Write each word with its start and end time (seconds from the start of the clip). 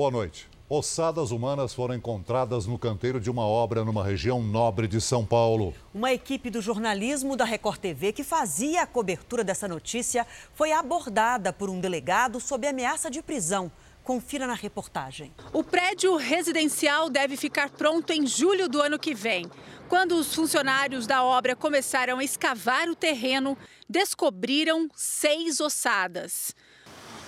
Boa 0.00 0.10
noite. 0.10 0.48
Ossadas 0.66 1.30
humanas 1.30 1.74
foram 1.74 1.94
encontradas 1.94 2.66
no 2.66 2.78
canteiro 2.78 3.20
de 3.20 3.30
uma 3.30 3.46
obra 3.46 3.84
numa 3.84 4.02
região 4.02 4.42
nobre 4.42 4.88
de 4.88 4.98
São 4.98 5.26
Paulo. 5.26 5.74
Uma 5.92 6.10
equipe 6.10 6.48
do 6.48 6.62
jornalismo 6.62 7.36
da 7.36 7.44
Record 7.44 7.76
TV 7.80 8.10
que 8.10 8.24
fazia 8.24 8.80
a 8.80 8.86
cobertura 8.86 9.44
dessa 9.44 9.68
notícia 9.68 10.26
foi 10.54 10.72
abordada 10.72 11.52
por 11.52 11.68
um 11.68 11.78
delegado 11.78 12.40
sob 12.40 12.66
ameaça 12.66 13.10
de 13.10 13.20
prisão. 13.20 13.70
Confira 14.02 14.46
na 14.46 14.54
reportagem. 14.54 15.34
O 15.52 15.62
prédio 15.62 16.16
residencial 16.16 17.10
deve 17.10 17.36
ficar 17.36 17.68
pronto 17.68 18.10
em 18.10 18.26
julho 18.26 18.70
do 18.70 18.80
ano 18.80 18.98
que 18.98 19.14
vem. 19.14 19.44
Quando 19.86 20.12
os 20.12 20.34
funcionários 20.34 21.06
da 21.06 21.22
obra 21.22 21.54
começaram 21.54 22.20
a 22.20 22.24
escavar 22.24 22.88
o 22.88 22.96
terreno, 22.96 23.54
descobriram 23.86 24.88
seis 24.94 25.60
ossadas. 25.60 26.54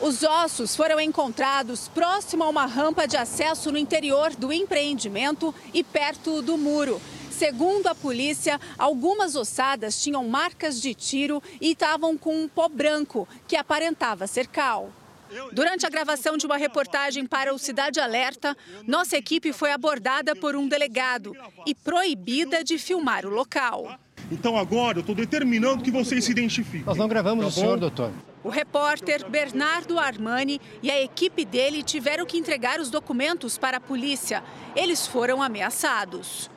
Os 0.02 0.24
ossos 0.24 0.74
foram 0.74 0.98
encontrados 0.98 1.86
próximo 1.86 2.42
a 2.42 2.48
uma 2.48 2.66
rampa 2.66 3.06
de 3.06 3.16
acesso 3.16 3.70
no 3.70 3.78
interior 3.78 4.34
do 4.34 4.52
empreendimento 4.52 5.54
e 5.72 5.84
perto 5.84 6.42
do 6.42 6.58
muro. 6.58 7.00
Segundo 7.30 7.86
a 7.86 7.94
polícia, 7.94 8.60
algumas 8.76 9.36
ossadas 9.36 10.02
tinham 10.02 10.28
marcas 10.28 10.80
de 10.80 10.92
tiro 10.92 11.40
e 11.60 11.70
estavam 11.70 12.18
com 12.18 12.34
um 12.34 12.48
pó 12.48 12.68
branco, 12.68 13.28
que 13.46 13.54
aparentava 13.54 14.26
ser 14.26 14.48
cal. 14.48 14.90
Durante 15.52 15.86
a 15.86 15.90
gravação 15.90 16.36
de 16.36 16.46
uma 16.46 16.56
reportagem 16.56 17.26
para 17.26 17.54
o 17.54 17.58
Cidade 17.58 18.00
Alerta, 18.00 18.56
nossa 18.86 19.16
equipe 19.16 19.52
foi 19.52 19.72
abordada 19.72 20.34
por 20.34 20.56
um 20.56 20.68
delegado 20.68 21.36
e 21.66 21.74
proibida 21.74 22.62
de 22.62 22.78
filmar 22.78 23.26
o 23.26 23.30
local. 23.30 23.98
Então 24.30 24.56
agora 24.56 24.98
eu 24.98 25.00
estou 25.00 25.14
determinando 25.14 25.82
que 25.82 25.90
vocês 25.90 26.24
se 26.24 26.30
identifiquem. 26.30 26.84
Nós 26.84 26.96
não 26.96 27.08
gravamos 27.08 27.44
tá 27.44 27.48
o 27.48 27.52
senhor, 27.52 27.78
doutor. 27.78 28.12
O 28.42 28.48
repórter 28.48 29.28
Bernardo 29.28 29.98
Armani 29.98 30.60
e 30.82 30.90
a 30.90 31.00
equipe 31.00 31.44
dele 31.44 31.82
tiveram 31.82 32.26
que 32.26 32.38
entregar 32.38 32.80
os 32.80 32.90
documentos 32.90 33.56
para 33.56 33.76
a 33.76 33.80
polícia. 33.80 34.42
Eles 34.74 35.06
foram 35.06 35.42
ameaçados. 35.42 36.50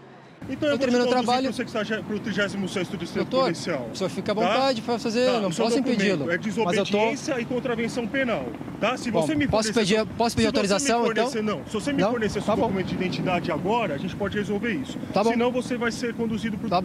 Então 0.49 0.69
eu, 0.69 0.75
eu 0.75 0.79
termino 0.79 1.03
o 1.03 1.07
trabalho 1.07 1.51
para 1.53 2.15
o 2.15 2.19
36 2.19 2.89
Distrito 2.97 3.13
Doutor, 3.15 3.43
Policial. 3.45 3.89
O 3.91 3.95
senhor 3.95 4.09
fica 4.09 4.31
à 4.31 4.35
tá? 4.35 4.41
vontade 4.41 4.81
tá? 4.81 4.85
para 4.85 4.99
fazer, 4.99 5.25
tá, 5.25 5.39
não 5.39 5.51
posso 5.51 5.79
impedi-lo. 5.79 6.31
É 6.31 6.37
desobediência 6.37 7.33
tô... 7.33 7.39
e 7.39 7.45
contravenção 7.45 8.07
penal. 8.07 8.45
Tá? 8.79 8.97
Se 8.97 9.09
você 9.09 9.33
bom, 9.33 9.39
me 9.39 9.47
posso 9.47 9.73
pedir, 9.73 10.05
posso 10.17 10.35
pedir 10.35 10.47
autorização 10.47 11.05
fornecer, 11.05 11.41
então? 11.41 11.57
Não, 11.57 11.65
se 11.65 11.73
você 11.73 11.93
me 11.93 12.01
não? 12.01 12.11
fornecer 12.11 12.39
tá 12.39 12.45
seu 12.45 12.55
bom. 12.55 12.61
documento 12.63 12.87
de 12.87 12.95
identidade 12.95 13.51
agora, 13.51 13.95
a 13.95 13.97
gente 13.97 14.15
pode 14.15 14.37
resolver 14.37 14.73
isso. 14.73 14.97
Tá 15.13 15.23
bom. 15.23 15.31
Senão 15.31 15.51
você 15.51 15.77
vai 15.77 15.91
ser 15.91 16.13
conduzido 16.13 16.57
para 16.57 16.67
o 16.67 16.69
tá 16.69 16.81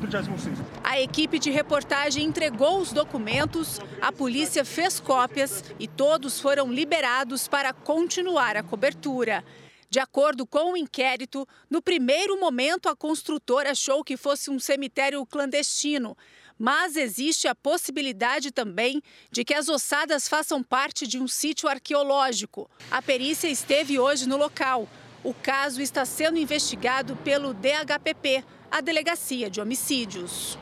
36 0.00 0.58
A 0.84 1.00
equipe 1.00 1.38
de 1.38 1.50
reportagem 1.50 2.24
entregou 2.24 2.78
os 2.78 2.92
documentos, 2.92 3.80
a 4.00 4.12
polícia 4.12 4.64
fez 4.64 5.00
cópias 5.00 5.64
e 5.78 5.88
todos 5.88 6.40
foram 6.40 6.72
liberados 6.72 7.48
para 7.48 7.72
continuar 7.72 8.56
a 8.56 8.62
cobertura. 8.62 9.42
De 9.88 10.00
acordo 10.00 10.44
com 10.44 10.72
o 10.72 10.76
inquérito, 10.76 11.46
no 11.70 11.80
primeiro 11.80 12.38
momento 12.38 12.88
a 12.88 12.96
construtora 12.96 13.70
achou 13.70 14.02
que 14.02 14.16
fosse 14.16 14.50
um 14.50 14.58
cemitério 14.58 15.24
clandestino, 15.24 16.16
mas 16.58 16.96
existe 16.96 17.46
a 17.46 17.54
possibilidade 17.54 18.50
também 18.50 19.02
de 19.30 19.44
que 19.44 19.54
as 19.54 19.68
ossadas 19.68 20.26
façam 20.26 20.62
parte 20.62 21.06
de 21.06 21.18
um 21.18 21.28
sítio 21.28 21.68
arqueológico. 21.68 22.68
A 22.90 23.00
perícia 23.00 23.48
esteve 23.48 23.98
hoje 23.98 24.28
no 24.28 24.36
local. 24.36 24.88
O 25.22 25.34
caso 25.34 25.82
está 25.82 26.04
sendo 26.04 26.38
investigado 26.38 27.16
pelo 27.16 27.52
DHPP, 27.52 28.44
a 28.70 28.80
Delegacia 28.80 29.50
de 29.50 29.60
Homicídios. 29.60 30.58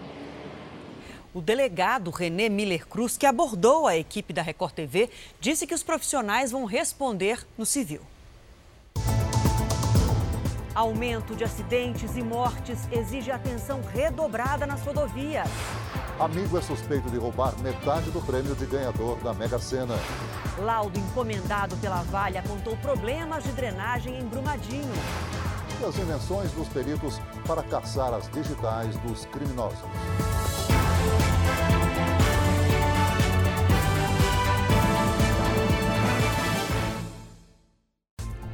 O 1.32 1.40
delegado 1.40 2.10
René 2.10 2.48
Miller 2.48 2.86
Cruz, 2.86 3.16
que 3.16 3.26
abordou 3.26 3.86
a 3.86 3.96
equipe 3.96 4.32
da 4.32 4.40
Record 4.40 4.72
TV, 4.72 5.10
disse 5.40 5.66
que 5.66 5.74
os 5.74 5.82
profissionais 5.82 6.50
vão 6.50 6.64
responder 6.64 7.44
no 7.58 7.66
civil. 7.66 8.00
Aumento 10.74 11.36
de 11.36 11.44
acidentes 11.44 12.16
e 12.16 12.22
mortes 12.22 12.80
exige 12.90 13.30
atenção 13.30 13.80
redobrada 13.80 14.66
nas 14.66 14.82
rodovias. 14.82 15.48
Amigo 16.18 16.58
é 16.58 16.62
suspeito 16.62 17.08
de 17.10 17.16
roubar 17.16 17.56
metade 17.60 18.10
do 18.10 18.20
prêmio 18.20 18.56
de 18.56 18.66
ganhador 18.66 19.16
da 19.18 19.32
Mega 19.32 19.58
Sena. 19.60 19.94
Laudo 20.58 20.98
encomendado 20.98 21.76
pela 21.76 22.02
Vale 22.02 22.38
apontou 22.38 22.76
problemas 22.78 23.44
de 23.44 23.52
drenagem 23.52 24.18
em 24.18 24.24
Brumadinho. 24.24 24.92
E 25.80 25.84
as 25.84 25.96
invenções 25.96 26.50
dos 26.50 26.68
peritos 26.68 27.20
para 27.46 27.62
caçar 27.62 28.12
as 28.12 28.28
digitais 28.28 28.96
dos 28.98 29.26
criminosos. 29.26 29.78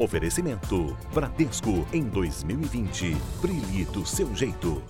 Oferecimento: 0.01 0.97
Bradesco 1.13 1.87
em 1.93 2.03
2020. 2.05 3.15
Brilhe 3.43 3.85
do 3.85 4.07
seu 4.07 4.35
jeito. 4.35 4.83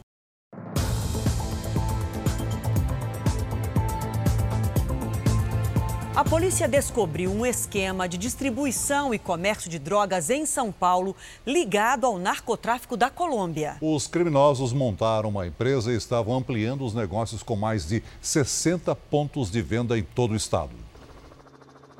A 6.14 6.24
polícia 6.24 6.68
descobriu 6.68 7.32
um 7.32 7.44
esquema 7.44 8.08
de 8.08 8.16
distribuição 8.16 9.12
e 9.12 9.18
comércio 9.18 9.68
de 9.68 9.80
drogas 9.80 10.30
em 10.30 10.46
São 10.46 10.70
Paulo 10.70 11.16
ligado 11.44 12.06
ao 12.06 12.16
narcotráfico 12.16 12.96
da 12.96 13.10
Colômbia. 13.10 13.78
Os 13.80 14.06
criminosos 14.06 14.72
montaram 14.72 15.30
uma 15.30 15.46
empresa 15.46 15.90
e 15.90 15.96
estavam 15.96 16.36
ampliando 16.36 16.84
os 16.84 16.94
negócios 16.94 17.42
com 17.42 17.56
mais 17.56 17.88
de 17.88 18.00
60 18.20 18.94
pontos 18.94 19.50
de 19.50 19.60
venda 19.60 19.98
em 19.98 20.04
todo 20.04 20.32
o 20.32 20.36
estado. 20.36 20.89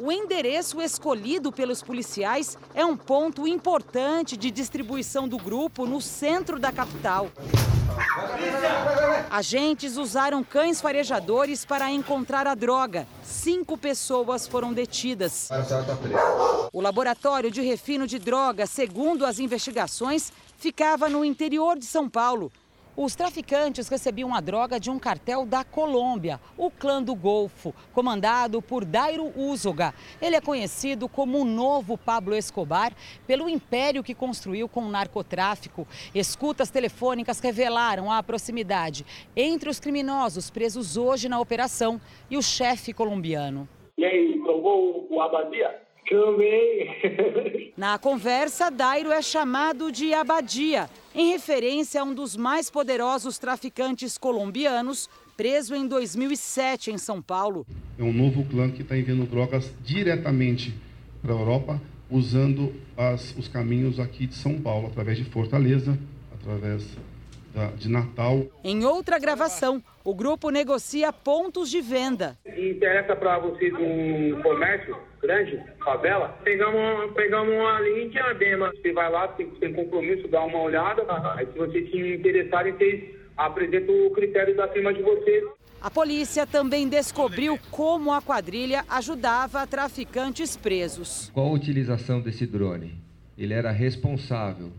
O 0.01 0.11
endereço 0.11 0.81
escolhido 0.81 1.53
pelos 1.53 1.83
policiais 1.83 2.57
é 2.75 2.83
um 2.83 2.97
ponto 2.97 3.47
importante 3.47 4.35
de 4.35 4.51
distribuição 4.51 5.29
do 5.29 5.37
grupo 5.37 5.85
no 5.85 6.01
centro 6.01 6.59
da 6.59 6.73
capital. 6.73 7.31
Agentes 9.31 9.99
usaram 9.99 10.43
cães 10.43 10.81
farejadores 10.81 11.67
para 11.67 11.91
encontrar 11.91 12.47
a 12.47 12.55
droga. 12.55 13.07
Cinco 13.23 13.77
pessoas 13.77 14.47
foram 14.47 14.73
detidas. 14.73 15.51
O 16.73 16.81
laboratório 16.81 17.51
de 17.51 17.61
refino 17.61 18.07
de 18.07 18.19
drogas, 18.19 18.71
segundo 18.71 19.27
as 19.27 19.39
investigações, 19.39 20.33
ficava 20.57 21.11
no 21.11 21.23
interior 21.23 21.79
de 21.79 21.85
São 21.85 22.09
Paulo. 22.09 22.51
Os 23.03 23.15
traficantes 23.15 23.89
recebiam 23.89 24.35
a 24.35 24.43
droga 24.43 24.79
de 24.79 24.91
um 24.91 24.99
cartel 24.99 25.47
da 25.47 25.65
Colômbia, 25.65 26.39
o 26.55 26.71
Clã 26.71 27.03
do 27.03 27.15
Golfo, 27.15 27.75
comandado 27.95 28.61
por 28.61 28.85
Dairo 28.85 29.33
Uzoga. 29.35 29.95
Ele 30.21 30.37
é 30.37 30.41
conhecido 30.43 31.09
como 31.09 31.39
o 31.39 31.45
novo 31.47 31.97
Pablo 31.97 32.37
Escobar 32.37 32.93
pelo 33.27 33.49
império 33.49 34.05
que 34.05 34.15
construiu 34.15 34.69
com 34.69 34.83
o 34.83 34.91
narcotráfico. 34.91 35.89
Escutas 36.15 36.69
telefônicas 36.69 37.41
revelaram 37.41 38.13
a 38.13 38.23
proximidade 38.23 39.07
entre 39.35 39.71
os 39.71 39.81
criminosos 39.81 40.51
presos 40.51 40.99
hoje 40.99 41.27
na 41.27 41.41
operação 41.41 41.99
e 42.31 42.37
o 42.37 42.43
chefe 42.43 42.93
colombiano. 42.93 43.67
Aí, 43.99 44.39
tomou 44.45 45.07
o 45.11 45.23
Abadia? 45.23 45.90
Também. 46.11 47.73
Na 47.77 47.97
conversa, 47.97 48.69
Dairo 48.69 49.13
é 49.13 49.23
chamado 49.23 49.93
de 49.93 50.13
Abadia, 50.13 50.91
em 51.15 51.31
referência 51.31 52.01
a 52.01 52.05
um 52.05 52.13
dos 52.13 52.37
mais 52.37 52.69
poderosos 52.69 53.39
traficantes 53.39 54.19
colombianos, 54.19 55.09
preso 55.37 55.73
em 55.73 55.87
2007 55.87 56.91
em 56.91 56.99
São 56.99 57.23
Paulo. 57.23 57.65
É 57.97 58.03
um 58.03 58.13
novo 58.13 58.45
clã 58.45 58.69
que 58.73 58.83
está 58.83 58.99
enviando 58.99 59.25
drogas 59.25 59.73
diretamente 59.85 60.75
para 61.23 61.33
a 61.33 61.39
Europa, 61.39 61.81
usando 62.11 62.75
as, 62.97 63.33
os 63.39 63.47
caminhos 63.47 64.01
aqui 64.01 64.27
de 64.27 64.35
São 64.35 64.61
Paulo, 64.61 64.89
através 64.89 65.17
de 65.17 65.25
Fortaleza, 65.25 65.97
através 66.35 66.85
de 67.77 67.89
Natal. 67.89 68.47
Em 68.63 68.85
outra 68.85 69.19
gravação, 69.19 69.83
o 70.05 70.15
grupo 70.15 70.51
negocia 70.51 71.13
pontos 71.13 71.71
de 71.71 71.81
venda. 71.81 72.39
Interessa 72.47 73.15
para 73.17 73.39
vocês 73.39 73.73
um 73.75 74.41
comércio 74.43 74.97
grande, 75.21 75.63
favela? 75.85 76.29
Pegamos, 76.43 77.13
pegamos 77.15 77.55
uma 77.55 77.81
linha 77.81 78.05
em 78.05 78.09
Diadema. 78.09 78.71
Você 78.71 78.93
vai 78.93 79.11
lá, 79.11 79.29
tem, 79.29 79.47
tem 79.51 79.73
compromisso, 79.73 80.29
dá 80.29 80.43
uma 80.45 80.61
olhada. 80.61 81.05
Aí 81.37 81.47
se 81.47 81.59
vocês 81.59 81.91
se 81.91 82.15
interessarem, 82.15 82.73
vocês 82.73 83.15
apresentam 83.37 84.07
o 84.07 84.11
critério 84.11 84.57
da 84.57 84.69
firma 84.69 84.93
de 84.93 85.03
vocês. 85.03 85.45
A 85.81 85.91
polícia 85.91 86.47
também 86.47 86.89
descobriu 86.89 87.59
como 87.71 88.13
a 88.13 88.21
quadrilha 88.21 88.85
ajudava 88.89 89.67
traficantes 89.67 90.55
presos. 90.55 91.31
Qual 91.33 91.47
a 91.47 91.53
utilização 91.53 92.21
desse 92.21 92.47
drone? 92.47 93.01
Ele 93.39 93.55
era 93.55 93.71
responsável 93.71 94.71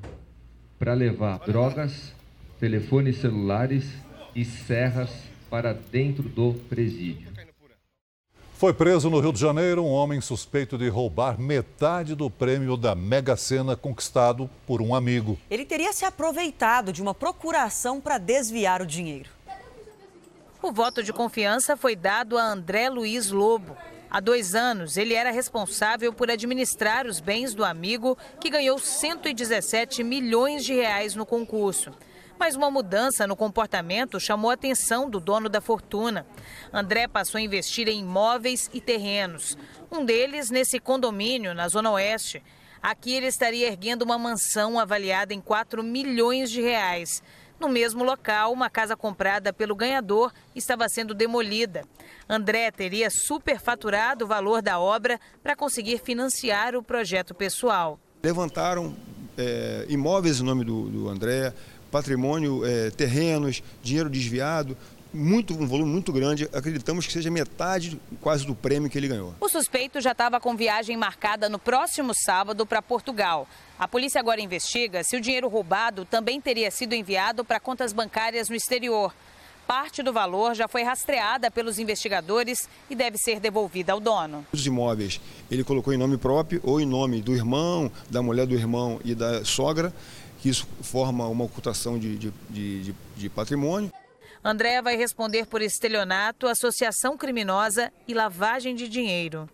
para 0.78 0.94
levar 0.94 1.40
drogas 1.40 2.14
telefones 2.62 3.20
celulares 3.20 3.86
e 4.36 4.46
serras 4.46 5.10
para 5.50 5.74
dentro 5.74 6.30
do 6.30 6.54
presídio. 6.70 7.32
Foi 8.54 8.72
preso 8.72 9.10
no 9.10 9.20
Rio 9.20 9.34
de 9.34 9.40
Janeiro 9.40 9.84
um 9.84 9.90
homem 9.90 10.22
suspeito 10.22 10.78
de 10.78 10.88
roubar 10.88 11.42
metade 11.42 12.14
do 12.14 12.30
prêmio 12.30 12.78
da 12.78 12.94
Mega 12.94 13.36
Sena 13.36 13.76
conquistado 13.76 14.48
por 14.68 14.80
um 14.80 14.94
amigo. 14.94 15.40
Ele 15.50 15.66
teria 15.66 15.92
se 15.92 16.06
aproveitado 16.06 16.94
de 16.94 17.02
uma 17.02 17.16
procuração 17.16 18.00
para 18.00 18.20
desviar 18.20 18.80
o 18.80 18.86
dinheiro. 18.86 19.32
O 20.62 20.72
voto 20.72 21.02
de 21.02 21.12
confiança 21.12 21.76
foi 21.76 21.96
dado 21.96 22.38
a 22.38 22.44
André 22.44 22.88
Luiz 22.90 23.32
Lobo. 23.32 23.76
Há 24.08 24.20
dois 24.20 24.54
anos, 24.54 24.98
ele 24.98 25.16
era 25.16 25.32
responsável 25.32 26.14
por 26.14 26.30
administrar 26.30 27.08
os 27.08 27.20
bens 27.20 27.56
do 27.56 27.66
amigo 27.66 28.16
que 28.40 28.52
ganhou 28.52 28.78
117 28.78 30.04
milhões 30.04 30.64
de 30.64 30.76
reais 30.76 31.16
no 31.16 31.26
concurso. 31.26 31.92
Mas 32.42 32.56
uma 32.56 32.72
mudança 32.72 33.28
no 33.28 33.36
comportamento 33.36 34.20
chamou 34.20 34.50
a 34.50 34.56
atenção 34.56 35.08
do 35.08 35.20
dono 35.20 35.48
da 35.48 35.62
fortuna. 35.62 36.26
André 36.74 37.08
passou 37.08 37.38
a 37.38 37.42
investir 37.42 37.88
em 37.88 38.00
imóveis 38.00 38.68
e 38.74 38.82
terrenos. 38.82 39.56
Um 39.92 40.04
deles 40.04 40.50
nesse 40.50 40.80
condomínio, 40.80 41.54
na 41.54 41.68
Zona 41.68 41.92
Oeste. 41.92 42.42
Aqui 42.82 43.14
ele 43.14 43.28
estaria 43.28 43.68
erguendo 43.68 44.02
uma 44.02 44.18
mansão 44.18 44.80
avaliada 44.80 45.36
em 45.36 45.40
4 45.40 45.84
milhões 45.84 46.50
de 46.50 46.62
reais. 46.62 47.22
No 47.60 47.70
mesmo 47.70 48.04
local, 48.04 48.52
uma 48.52 48.72
casa 48.72 48.98
comprada 48.98 49.54
pelo 49.54 49.76
ganhador 49.76 50.34
estava 50.56 50.90
sendo 50.90 51.14
demolida. 51.14 51.84
André 52.28 52.72
teria 52.72 53.12
superfaturado 53.12 54.26
o 54.26 54.28
valor 54.28 54.64
da 54.64 54.80
obra 54.80 55.20
para 55.44 55.56
conseguir 55.56 56.00
financiar 56.00 56.76
o 56.76 56.82
projeto 56.82 57.36
pessoal. 57.36 58.00
Levantaram 58.24 58.96
é, 59.38 59.86
imóveis 59.90 60.40
em 60.40 60.44
nome 60.44 60.64
do, 60.64 60.90
do 60.90 61.10
André, 61.10 61.54
patrimônio, 61.92 62.66
é, 62.66 62.90
terrenos, 62.90 63.62
dinheiro 63.84 64.10
desviado, 64.10 64.78
muito, 65.14 65.54
um 65.54 65.68
volume 65.68 65.92
muito 65.92 66.12
grande. 66.12 66.50
Acreditamos 66.54 67.06
que 67.06 67.14
seja 67.14 67.30
metade 67.30 68.00
quase 68.22 68.46
do 68.46 68.56
prêmio 68.56 68.90
que 68.90 68.98
ele 68.98 69.08
ganhou. 69.08 69.36
O 69.40 69.50
suspeito 69.50 70.00
já 70.00 70.12
estava 70.12 70.40
com 70.40 70.56
viagem 70.56 70.96
marcada 70.96 71.50
no 71.50 71.60
próximo 71.60 72.14
sábado 72.16 72.66
para 72.66 72.82
Portugal. 72.82 73.48
A 73.78 73.88
polícia 73.88 74.20
agora 74.20 74.42
investiga 74.42 75.04
se 75.04 75.18
o 75.18 75.22
dinheiro 75.22 75.50
roubado 75.50 76.06
também 76.06 76.40
teria 76.40 76.72
sido 76.72 76.94
enviado 76.94 77.44
para 77.44 77.60
contas 77.60 77.92
bancárias 77.92 78.48
no 78.48 78.56
exterior. 78.56 79.14
Parte 79.68 80.04
do 80.04 80.12
valor 80.12 80.54
já 80.54 80.68
foi 80.68 80.84
rastreada 80.84 81.50
pelos 81.50 81.80
investigadores 81.80 82.68
e 82.90 82.96
deve 82.96 83.18
ser 83.18 83.40
devolvida 83.40 83.94
ao 83.94 84.00
dono. 84.00 84.46
Os 84.52 84.66
imóveis 84.66 85.22
ele 85.50 85.64
colocou 85.64 85.94
em 85.94 85.98
nome 85.98 86.18
próprio 86.18 86.60
ou 86.64 86.82
em 86.82 86.86
nome 86.86 87.22
do 87.22 87.34
irmão, 87.34 87.90
da 88.10 88.22
mulher 88.22 88.46
do 88.46 88.56
irmão 88.56 89.00
e 89.06 89.16
da 89.16 89.46
sogra 89.46 89.94
que 90.42 90.50
isso 90.50 90.68
forma 90.82 91.28
uma 91.28 91.44
ocultação 91.44 92.00
de, 92.00 92.18
de, 92.18 92.34
de, 92.50 92.96
de 93.16 93.30
patrimônio. 93.30 93.92
André 94.44 94.82
vai 94.82 94.98
responder 94.98 95.46
por 95.46 95.62
estelionato, 95.62 96.48
associação 96.48 97.16
criminosa 97.16 97.94
e 98.08 98.14
lavagem 98.14 98.74
de 98.74 98.90
dinheiro. 98.90 99.48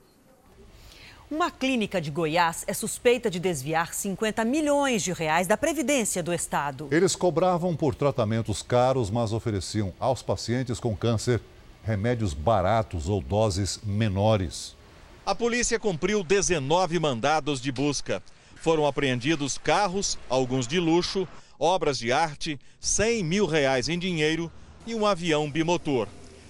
Uma 1.29 1.51
clínica 1.51 1.99
de 1.99 2.09
Goiás 2.09 2.63
é 2.67 2.73
suspeita 2.73 3.29
de 3.29 3.37
desviar 3.37 3.93
50 3.93 4.45
milhões 4.45 5.03
de 5.03 5.11
reais 5.11 5.45
da 5.45 5.57
Previdência 5.57 6.23
do 6.23 6.33
Estado. 6.33 6.87
Eles 6.89 7.17
cobravam 7.17 7.75
por 7.75 7.93
tratamentos 7.93 8.61
caros, 8.61 9.11
mas 9.11 9.33
ofereciam 9.33 9.93
aos 9.99 10.23
pacientes 10.23 10.79
com 10.79 10.95
câncer 10.95 11.41
remédios 11.83 12.33
baratos 12.33 13.09
ou 13.09 13.21
doses 13.21 13.81
menores. 13.83 14.73
A 15.25 15.35
polícia 15.35 15.77
cumpriu 15.77 16.23
19 16.23 16.97
mandados 16.97 17.59
de 17.59 17.73
busca. 17.73 18.23
Foram 18.67 18.85
apreendidos 18.85 19.57
carros, 19.57 20.19
alguns 20.27 20.67
de 20.67 20.77
luxo, 20.77 21.25
obras 21.57 21.97
de 21.97 22.11
arte, 22.11 22.59
100 22.81 23.23
mil 23.23 23.45
reais 23.45 23.87
em 23.87 23.97
dinheiro 23.97 24.51
e 24.85 24.93
um 24.93 25.05
avião 25.05 25.49
bimotor. 25.49 26.05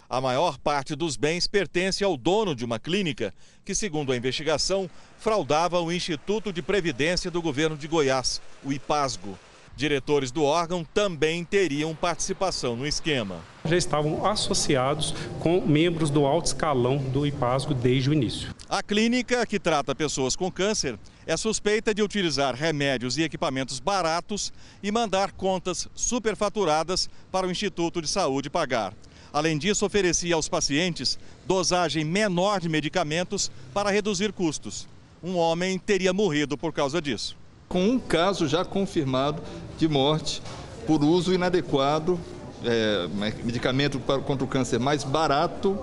A 0.10 0.20
maior 0.20 0.58
parte 0.58 0.96
dos 0.96 1.16
bens 1.16 1.46
pertence 1.46 2.04
ao 2.04 2.18
dono 2.18 2.56
de 2.56 2.66
uma 2.66 2.80
clínica 2.80 3.32
que, 3.64 3.76
segundo 3.76 4.12
a 4.12 4.18
investigação, 4.18 4.90
fraudava 5.20 5.80
o 5.80 5.92
Instituto 5.92 6.52
de 6.52 6.64
Previdência 6.64 7.30
do 7.30 7.40
governo 7.40 7.78
de 7.78 7.88
Goiás, 7.88 8.42
o 8.64 8.74
IPASGO. 8.74 9.38
Diretores 9.78 10.32
do 10.32 10.42
órgão 10.44 10.84
também 10.84 11.46
teriam 11.46 11.94
participação 11.94 12.76
no 12.76 12.88
esquema. 12.88 13.42
Já 13.64 13.78
estavam 13.78 14.26
associados 14.26 15.14
com 15.40 15.62
membros 15.62 16.10
do 16.10 16.26
alto 16.26 16.48
escalão 16.48 16.98
do 16.98 17.28
IPASGO 17.28 17.76
desde 17.76 18.10
o 18.10 18.14
início. 18.14 18.56
A 18.68 18.82
clínica, 18.82 19.46
que 19.46 19.60
trata 19.60 19.94
pessoas 19.94 20.36
com 20.36 20.52
câncer, 20.52 20.98
é 21.28 21.38
suspeita 21.38 21.94
de 21.94 22.02
utilizar 22.02 22.56
remédios 22.56 23.20
e 23.20 23.22
equipamentos 23.22 23.80
baratos 23.80 24.52
e 24.82 24.92
mandar 24.92 25.32
contas 25.32 25.88
superfaturadas 25.94 27.08
para 27.32 27.46
o 27.46 27.52
Instituto 27.52 28.02
de 28.02 28.08
Saúde 28.08 28.50
pagar. 28.50 28.96
Além 29.32 29.60
disso, 29.60 29.86
oferecia 29.86 30.34
aos 30.34 30.50
pacientes 30.50 31.20
dosagem 31.46 32.04
menor 32.04 32.60
de 32.60 32.68
medicamentos 32.68 33.52
para 33.76 33.92
reduzir 33.92 34.34
custos. 34.34 34.88
Um 35.22 35.36
homem 35.38 35.78
teria 35.78 36.12
morrido 36.14 36.58
por 36.58 36.74
causa 36.74 37.00
disso 37.00 37.38
com 37.68 37.84
um 37.84 38.00
caso 38.00 38.48
já 38.48 38.64
confirmado 38.64 39.42
de 39.78 39.88
morte 39.88 40.42
por 40.86 41.04
uso 41.04 41.34
inadequado, 41.34 42.20
é, 42.64 43.08
medicamento 43.44 44.00
contra 44.00 44.44
o 44.44 44.48
câncer 44.48 44.80
mais 44.80 45.04
barato, 45.04 45.78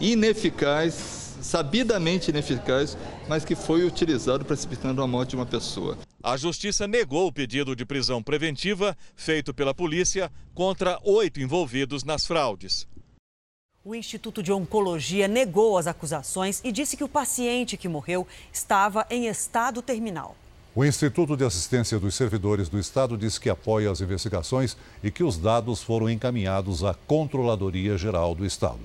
ineficaz, 0.00 1.36
sabidamente 1.42 2.30
ineficaz, 2.30 2.96
mas 3.28 3.44
que 3.44 3.54
foi 3.54 3.84
utilizado 3.84 4.44
precipitando 4.44 5.02
a 5.02 5.06
morte 5.06 5.30
de 5.30 5.36
uma 5.36 5.46
pessoa. 5.46 5.98
A 6.22 6.36
justiça 6.36 6.86
negou 6.86 7.26
o 7.26 7.32
pedido 7.32 7.76
de 7.76 7.84
prisão 7.84 8.22
preventiva 8.22 8.96
feito 9.14 9.52
pela 9.52 9.74
polícia 9.74 10.30
contra 10.54 10.98
oito 11.02 11.40
envolvidos 11.40 12.04
nas 12.04 12.26
fraudes. 12.26 12.86
O 13.84 13.96
Instituto 13.96 14.42
de 14.42 14.52
Oncologia 14.52 15.26
negou 15.26 15.76
as 15.76 15.88
acusações 15.88 16.60
e 16.62 16.70
disse 16.70 16.96
que 16.96 17.02
o 17.02 17.08
paciente 17.08 17.76
que 17.76 17.88
morreu 17.88 18.26
estava 18.52 19.04
em 19.10 19.26
estado 19.26 19.82
terminal. 19.82 20.36
O 20.74 20.82
Instituto 20.86 21.36
de 21.36 21.44
Assistência 21.44 21.98
dos 21.98 22.14
Servidores 22.14 22.66
do 22.70 22.78
Estado 22.78 23.18
diz 23.18 23.38
que 23.38 23.50
apoia 23.50 23.90
as 23.90 24.00
investigações 24.00 24.74
e 25.04 25.10
que 25.10 25.22
os 25.22 25.36
dados 25.36 25.82
foram 25.82 26.08
encaminhados 26.08 26.82
à 26.82 26.94
Controladoria 26.94 27.98
Geral 27.98 28.34
do 28.34 28.46
Estado. 28.46 28.80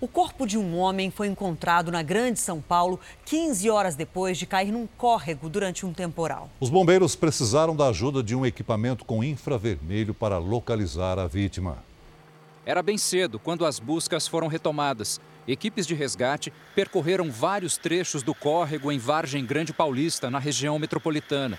O 0.00 0.08
corpo 0.08 0.46
de 0.46 0.56
um 0.56 0.78
homem 0.78 1.10
foi 1.10 1.26
encontrado 1.26 1.92
na 1.92 2.02
Grande 2.02 2.40
São 2.40 2.58
Paulo 2.58 2.98
15 3.26 3.68
horas 3.68 3.94
depois 3.94 4.38
de 4.38 4.46
cair 4.46 4.72
num 4.72 4.86
córrego 4.96 5.50
durante 5.50 5.84
um 5.84 5.92
temporal. 5.92 6.48
Os 6.58 6.70
bombeiros 6.70 7.14
precisaram 7.14 7.76
da 7.76 7.88
ajuda 7.88 8.22
de 8.22 8.34
um 8.34 8.46
equipamento 8.46 9.04
com 9.04 9.22
infravermelho 9.22 10.14
para 10.14 10.38
localizar 10.38 11.18
a 11.18 11.26
vítima. 11.26 11.76
Era 12.64 12.82
bem 12.82 12.96
cedo 12.96 13.38
quando 13.38 13.66
as 13.66 13.78
buscas 13.78 14.26
foram 14.26 14.46
retomadas 14.46 15.20
equipes 15.52 15.86
de 15.86 15.94
resgate 15.94 16.52
percorreram 16.74 17.30
vários 17.30 17.76
trechos 17.76 18.22
do 18.22 18.34
córrego 18.34 18.90
em 18.90 18.98
Vargem 18.98 19.44
Grande 19.44 19.72
Paulista, 19.72 20.30
na 20.30 20.38
região 20.38 20.78
metropolitana. 20.78 21.58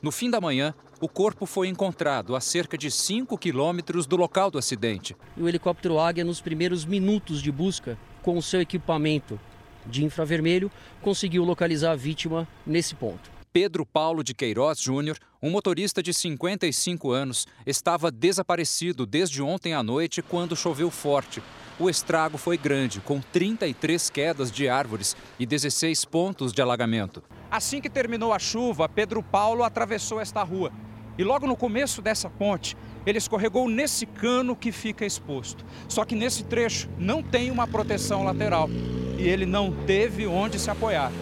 No 0.00 0.12
fim 0.12 0.30
da 0.30 0.40
manhã, 0.40 0.74
o 1.00 1.08
corpo 1.08 1.46
foi 1.46 1.68
encontrado 1.68 2.36
a 2.36 2.40
cerca 2.40 2.78
de 2.78 2.90
5 2.90 3.36
quilômetros 3.36 4.06
do 4.06 4.16
local 4.16 4.50
do 4.50 4.58
acidente. 4.58 5.16
O 5.36 5.48
helicóptero 5.48 5.98
Águia, 5.98 6.24
nos 6.24 6.40
primeiros 6.40 6.84
minutos 6.84 7.42
de 7.42 7.50
busca, 7.50 7.98
com 8.22 8.36
o 8.36 8.42
seu 8.42 8.60
equipamento 8.60 9.38
de 9.86 10.04
infravermelho, 10.04 10.70
conseguiu 11.02 11.44
localizar 11.44 11.92
a 11.92 11.96
vítima 11.96 12.46
nesse 12.66 12.94
ponto. 12.94 13.37
Pedro 13.52 13.84
Paulo 13.84 14.22
de 14.22 14.34
Queiroz 14.34 14.80
Júnior, 14.80 15.18
um 15.42 15.50
motorista 15.50 16.02
de 16.02 16.12
55 16.12 17.10
anos, 17.10 17.46
estava 17.66 18.10
desaparecido 18.10 19.06
desde 19.06 19.42
ontem 19.42 19.74
à 19.74 19.82
noite 19.82 20.22
quando 20.22 20.56
choveu 20.56 20.90
forte 20.90 21.42
o 21.78 21.88
estrago 21.88 22.36
foi 22.36 22.58
grande, 22.58 23.00
com 23.00 23.20
33 23.20 24.10
quedas 24.10 24.50
de 24.50 24.68
árvores 24.68 25.16
e 25.38 25.46
16 25.46 26.04
pontos 26.06 26.52
de 26.52 26.60
alagamento. 26.60 27.22
Assim 27.50 27.80
que 27.80 27.88
terminou 27.88 28.32
a 28.32 28.38
chuva, 28.38 28.88
Pedro 28.88 29.22
Paulo 29.22 29.62
atravessou 29.62 30.20
esta 30.20 30.42
rua. 30.42 30.72
E 31.16 31.22
logo 31.22 31.46
no 31.46 31.56
começo 31.56 32.02
dessa 32.02 32.28
ponte, 32.28 32.76
ele 33.06 33.18
escorregou 33.18 33.68
nesse 33.68 34.06
cano 34.06 34.56
que 34.56 34.72
fica 34.72 35.06
exposto. 35.06 35.64
Só 35.88 36.04
que 36.04 36.16
nesse 36.16 36.44
trecho 36.44 36.88
não 36.98 37.22
tem 37.22 37.50
uma 37.50 37.66
proteção 37.66 38.24
lateral 38.24 38.68
e 39.16 39.22
ele 39.28 39.46
não 39.46 39.72
teve 39.86 40.26
onde 40.26 40.58
se 40.58 40.70
apoiar 40.70 41.12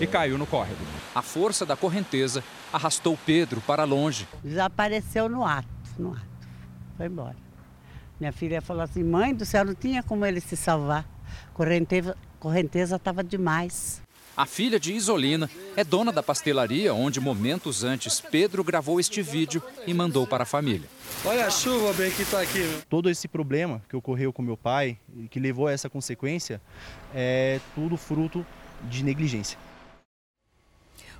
e 0.00 0.06
caiu 0.06 0.36
no 0.36 0.46
córrego. 0.46 0.91
A 1.14 1.20
força 1.22 1.66
da 1.66 1.76
correnteza 1.76 2.42
arrastou 2.72 3.18
Pedro 3.26 3.60
para 3.60 3.84
longe. 3.84 4.26
Desapareceu 4.42 5.28
no 5.28 5.44
ato, 5.44 5.68
no 5.98 6.12
ato. 6.12 6.26
Foi 6.96 7.06
embora. 7.06 7.36
Minha 8.18 8.32
filha 8.32 8.62
falou 8.62 8.82
assim: 8.82 9.02
mãe 9.02 9.34
do 9.34 9.44
céu, 9.44 9.64
não 9.64 9.74
tinha 9.74 10.02
como 10.02 10.24
ele 10.24 10.40
se 10.40 10.56
salvar. 10.56 11.06
Correnteza 11.52 12.16
correnteza 12.42 12.96
estava 12.96 13.22
demais. 13.22 14.02
A 14.36 14.46
filha 14.46 14.80
de 14.80 14.92
Isolina 14.94 15.48
é 15.76 15.84
dona 15.84 16.10
da 16.10 16.22
pastelaria 16.22 16.92
onde 16.92 17.20
momentos 17.20 17.84
antes 17.84 18.20
Pedro 18.20 18.64
gravou 18.64 18.98
este 18.98 19.22
vídeo 19.22 19.62
e 19.86 19.94
mandou 19.94 20.26
para 20.26 20.42
a 20.42 20.46
família. 20.46 20.88
Olha 21.24 21.46
a 21.46 21.50
chuva 21.50 21.92
bem 21.92 22.10
que 22.10 22.22
está 22.22 22.40
aqui. 22.40 22.82
Todo 22.88 23.08
esse 23.10 23.28
problema 23.28 23.80
que 23.88 23.94
ocorreu 23.94 24.32
com 24.32 24.42
meu 24.42 24.56
pai, 24.56 24.98
que 25.30 25.38
levou 25.38 25.68
a 25.68 25.72
essa 25.72 25.88
consequência, 25.88 26.60
é 27.14 27.60
tudo 27.74 27.96
fruto 27.96 28.44
de 28.90 29.04
negligência. 29.04 29.58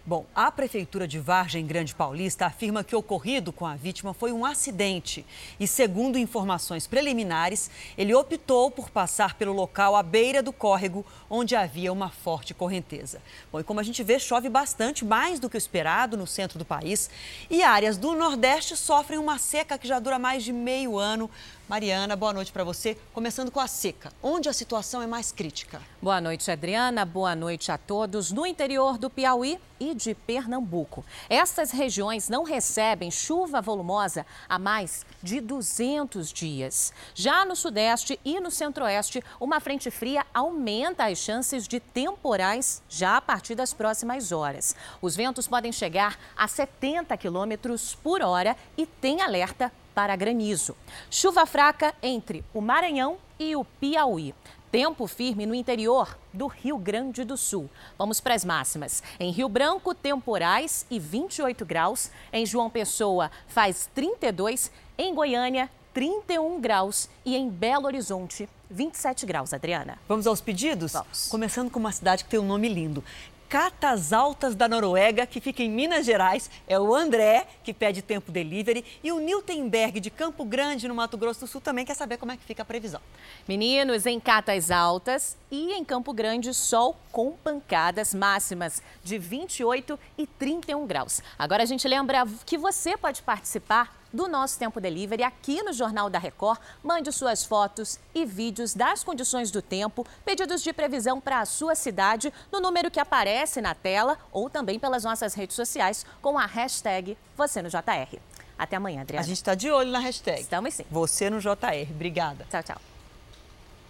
Bom, 0.04 0.26
a 0.34 0.50
Prefeitura 0.50 1.06
de 1.06 1.20
Vargem 1.20 1.64
Grande 1.64 1.94
Paulista 1.94 2.44
afirma 2.44 2.82
que 2.82 2.96
o 2.96 2.98
ocorrido 2.98 3.52
com 3.52 3.64
a 3.64 3.76
vítima 3.76 4.12
foi 4.12 4.32
um 4.32 4.44
acidente. 4.44 5.24
E, 5.60 5.68
segundo 5.68 6.18
informações 6.18 6.88
preliminares, 6.88 7.70
ele 7.96 8.12
optou 8.12 8.68
por 8.68 8.90
passar 8.90 9.36
pelo 9.36 9.52
local 9.52 9.94
à 9.94 10.02
beira 10.02 10.42
do 10.42 10.52
córrego, 10.52 11.06
onde 11.30 11.54
havia 11.54 11.92
uma 11.92 12.10
forte 12.10 12.52
correnteza. 12.52 13.22
Bom, 13.52 13.60
e 13.60 13.62
como 13.62 13.78
a 13.78 13.84
gente 13.84 14.02
vê, 14.02 14.18
chove 14.18 14.48
bastante, 14.48 15.04
mais 15.04 15.38
do 15.38 15.48
que 15.48 15.56
o 15.56 15.58
esperado 15.58 16.16
no 16.16 16.26
centro 16.26 16.58
do 16.58 16.64
país. 16.64 17.08
E 17.48 17.62
áreas 17.62 17.96
do 17.96 18.12
Nordeste 18.16 18.76
sofrem 18.76 19.20
uma 19.20 19.38
seca 19.38 19.78
que 19.78 19.86
já 19.86 20.00
dura 20.00 20.18
mais 20.18 20.42
de 20.42 20.52
meio 20.52 20.98
ano 20.98 21.30
Mariana, 21.72 22.14
boa 22.14 22.34
noite 22.34 22.52
para 22.52 22.64
você. 22.64 22.98
Começando 23.14 23.50
com 23.50 23.58
a 23.58 23.66
seca, 23.66 24.12
onde 24.22 24.46
a 24.46 24.52
situação 24.52 25.00
é 25.00 25.06
mais 25.06 25.32
crítica? 25.32 25.80
Boa 26.02 26.20
noite, 26.20 26.50
Adriana. 26.50 27.06
Boa 27.06 27.34
noite 27.34 27.72
a 27.72 27.78
todos. 27.78 28.30
No 28.30 28.44
interior 28.44 28.98
do 28.98 29.08
Piauí 29.08 29.58
e 29.80 29.94
de 29.94 30.14
Pernambuco. 30.14 31.02
Essas 31.30 31.70
regiões 31.70 32.28
não 32.28 32.44
recebem 32.44 33.10
chuva 33.10 33.62
volumosa 33.62 34.26
há 34.46 34.58
mais 34.58 35.06
de 35.22 35.40
200 35.40 36.30
dias. 36.30 36.92
Já 37.14 37.42
no 37.46 37.56
Sudeste 37.56 38.20
e 38.22 38.38
no 38.38 38.50
Centro-Oeste, 38.50 39.24
uma 39.40 39.58
frente 39.58 39.90
fria 39.90 40.26
aumenta 40.34 41.06
as 41.06 41.16
chances 41.16 41.66
de 41.66 41.80
temporais 41.80 42.82
já 42.86 43.16
a 43.16 43.22
partir 43.22 43.54
das 43.54 43.72
próximas 43.72 44.30
horas. 44.30 44.76
Os 45.00 45.16
ventos 45.16 45.48
podem 45.48 45.72
chegar 45.72 46.18
a 46.36 46.46
70 46.46 47.16
quilômetros 47.16 47.94
por 47.94 48.20
hora 48.20 48.54
e 48.76 48.84
tem 48.84 49.22
alerta 49.22 49.72
para 49.94 50.16
granizo. 50.16 50.76
Chuva 51.10 51.46
fraca 51.46 51.94
entre 52.02 52.44
o 52.52 52.60
Maranhão 52.60 53.18
e 53.38 53.54
o 53.56 53.64
Piauí. 53.64 54.34
Tempo 54.72 55.06
firme 55.06 55.44
no 55.44 55.54
interior 55.54 56.16
do 56.32 56.46
Rio 56.46 56.78
Grande 56.78 57.24
do 57.24 57.36
Sul. 57.36 57.68
Vamos 57.98 58.20
para 58.20 58.34
as 58.34 58.42
máximas. 58.42 59.02
Em 59.20 59.30
Rio 59.30 59.46
Branco, 59.46 59.94
temporais 59.94 60.86
e 60.90 60.98
28 60.98 61.62
graus. 61.66 62.10
Em 62.32 62.46
João 62.46 62.70
Pessoa, 62.70 63.30
faz 63.48 63.90
32. 63.94 64.72
Em 64.96 65.14
Goiânia, 65.14 65.68
31 65.92 66.58
graus. 66.58 67.10
E 67.22 67.36
em 67.36 67.50
Belo 67.50 67.84
Horizonte, 67.84 68.48
27 68.70 69.26
graus, 69.26 69.52
Adriana. 69.52 69.98
Vamos 70.08 70.26
aos 70.26 70.40
pedidos? 70.40 70.92
Vamos. 70.92 71.28
Começando 71.28 71.70
com 71.70 71.78
uma 71.78 71.92
cidade 71.92 72.24
que 72.24 72.30
tem 72.30 72.40
um 72.40 72.46
nome 72.46 72.68
lindo. 72.68 73.04
Catas 73.52 74.14
Altas 74.14 74.54
da 74.54 74.66
Noruega, 74.66 75.26
que 75.26 75.38
fica 75.38 75.62
em 75.62 75.70
Minas 75.70 76.06
Gerais. 76.06 76.50
É 76.66 76.80
o 76.80 76.94
André, 76.94 77.46
que 77.62 77.74
pede 77.74 78.00
tempo 78.00 78.32
delivery. 78.32 78.82
E 79.04 79.12
o 79.12 79.18
Niltenberg, 79.18 80.00
de 80.00 80.08
Campo 80.08 80.42
Grande, 80.42 80.88
no 80.88 80.94
Mato 80.94 81.18
Grosso 81.18 81.40
do 81.40 81.46
Sul, 81.46 81.60
também 81.60 81.84
quer 81.84 81.92
saber 81.92 82.16
como 82.16 82.32
é 82.32 82.36
que 82.38 82.44
fica 82.44 82.62
a 82.62 82.64
previsão. 82.64 82.98
Meninos, 83.46 84.06
em 84.06 84.18
Catas 84.18 84.70
Altas 84.70 85.36
e 85.50 85.70
em 85.74 85.84
Campo 85.84 86.14
Grande, 86.14 86.54
sol 86.54 86.96
com 87.10 87.32
pancadas 87.32 88.14
máximas 88.14 88.82
de 89.04 89.18
28 89.18 90.00
e 90.16 90.26
31 90.26 90.86
graus. 90.86 91.20
Agora 91.38 91.62
a 91.62 91.66
gente 91.66 91.86
lembra 91.86 92.26
que 92.46 92.56
você 92.56 92.96
pode 92.96 93.20
participar 93.20 94.01
do 94.12 94.28
nosso 94.28 94.58
Tempo 94.58 94.80
Delivery 94.80 95.22
aqui 95.22 95.62
no 95.62 95.72
Jornal 95.72 96.10
da 96.10 96.18
Record. 96.18 96.60
Mande 96.82 97.10
suas 97.12 97.44
fotos 97.44 97.98
e 98.14 98.24
vídeos 98.24 98.74
das 98.74 99.02
condições 99.02 99.50
do 99.50 99.62
tempo, 99.62 100.06
pedidos 100.24 100.62
de 100.62 100.72
previsão 100.72 101.20
para 101.20 101.40
a 101.40 101.46
sua 101.46 101.74
cidade 101.74 102.32
no 102.50 102.60
número 102.60 102.90
que 102.90 103.00
aparece 103.00 103.60
na 103.60 103.74
tela 103.74 104.18
ou 104.30 104.50
também 104.50 104.78
pelas 104.78 105.04
nossas 105.04 105.34
redes 105.34 105.56
sociais 105.56 106.04
com 106.20 106.38
a 106.38 106.46
hashtag 106.46 107.16
Você 107.36 107.62
no 107.62 107.68
JR. 107.68 108.18
Até 108.58 108.76
amanhã, 108.76 109.00
Adriana. 109.00 109.24
A 109.24 109.26
gente 109.26 109.38
está 109.38 109.54
de 109.54 109.70
olho 109.70 109.90
na 109.90 109.98
hashtag. 109.98 110.40
Estamos 110.40 110.74
sim. 110.74 110.84
Você 110.90 111.28
no 111.30 111.40
JR. 111.40 111.90
Obrigada. 111.90 112.46
Tchau, 112.50 112.62
tchau. 112.62 112.80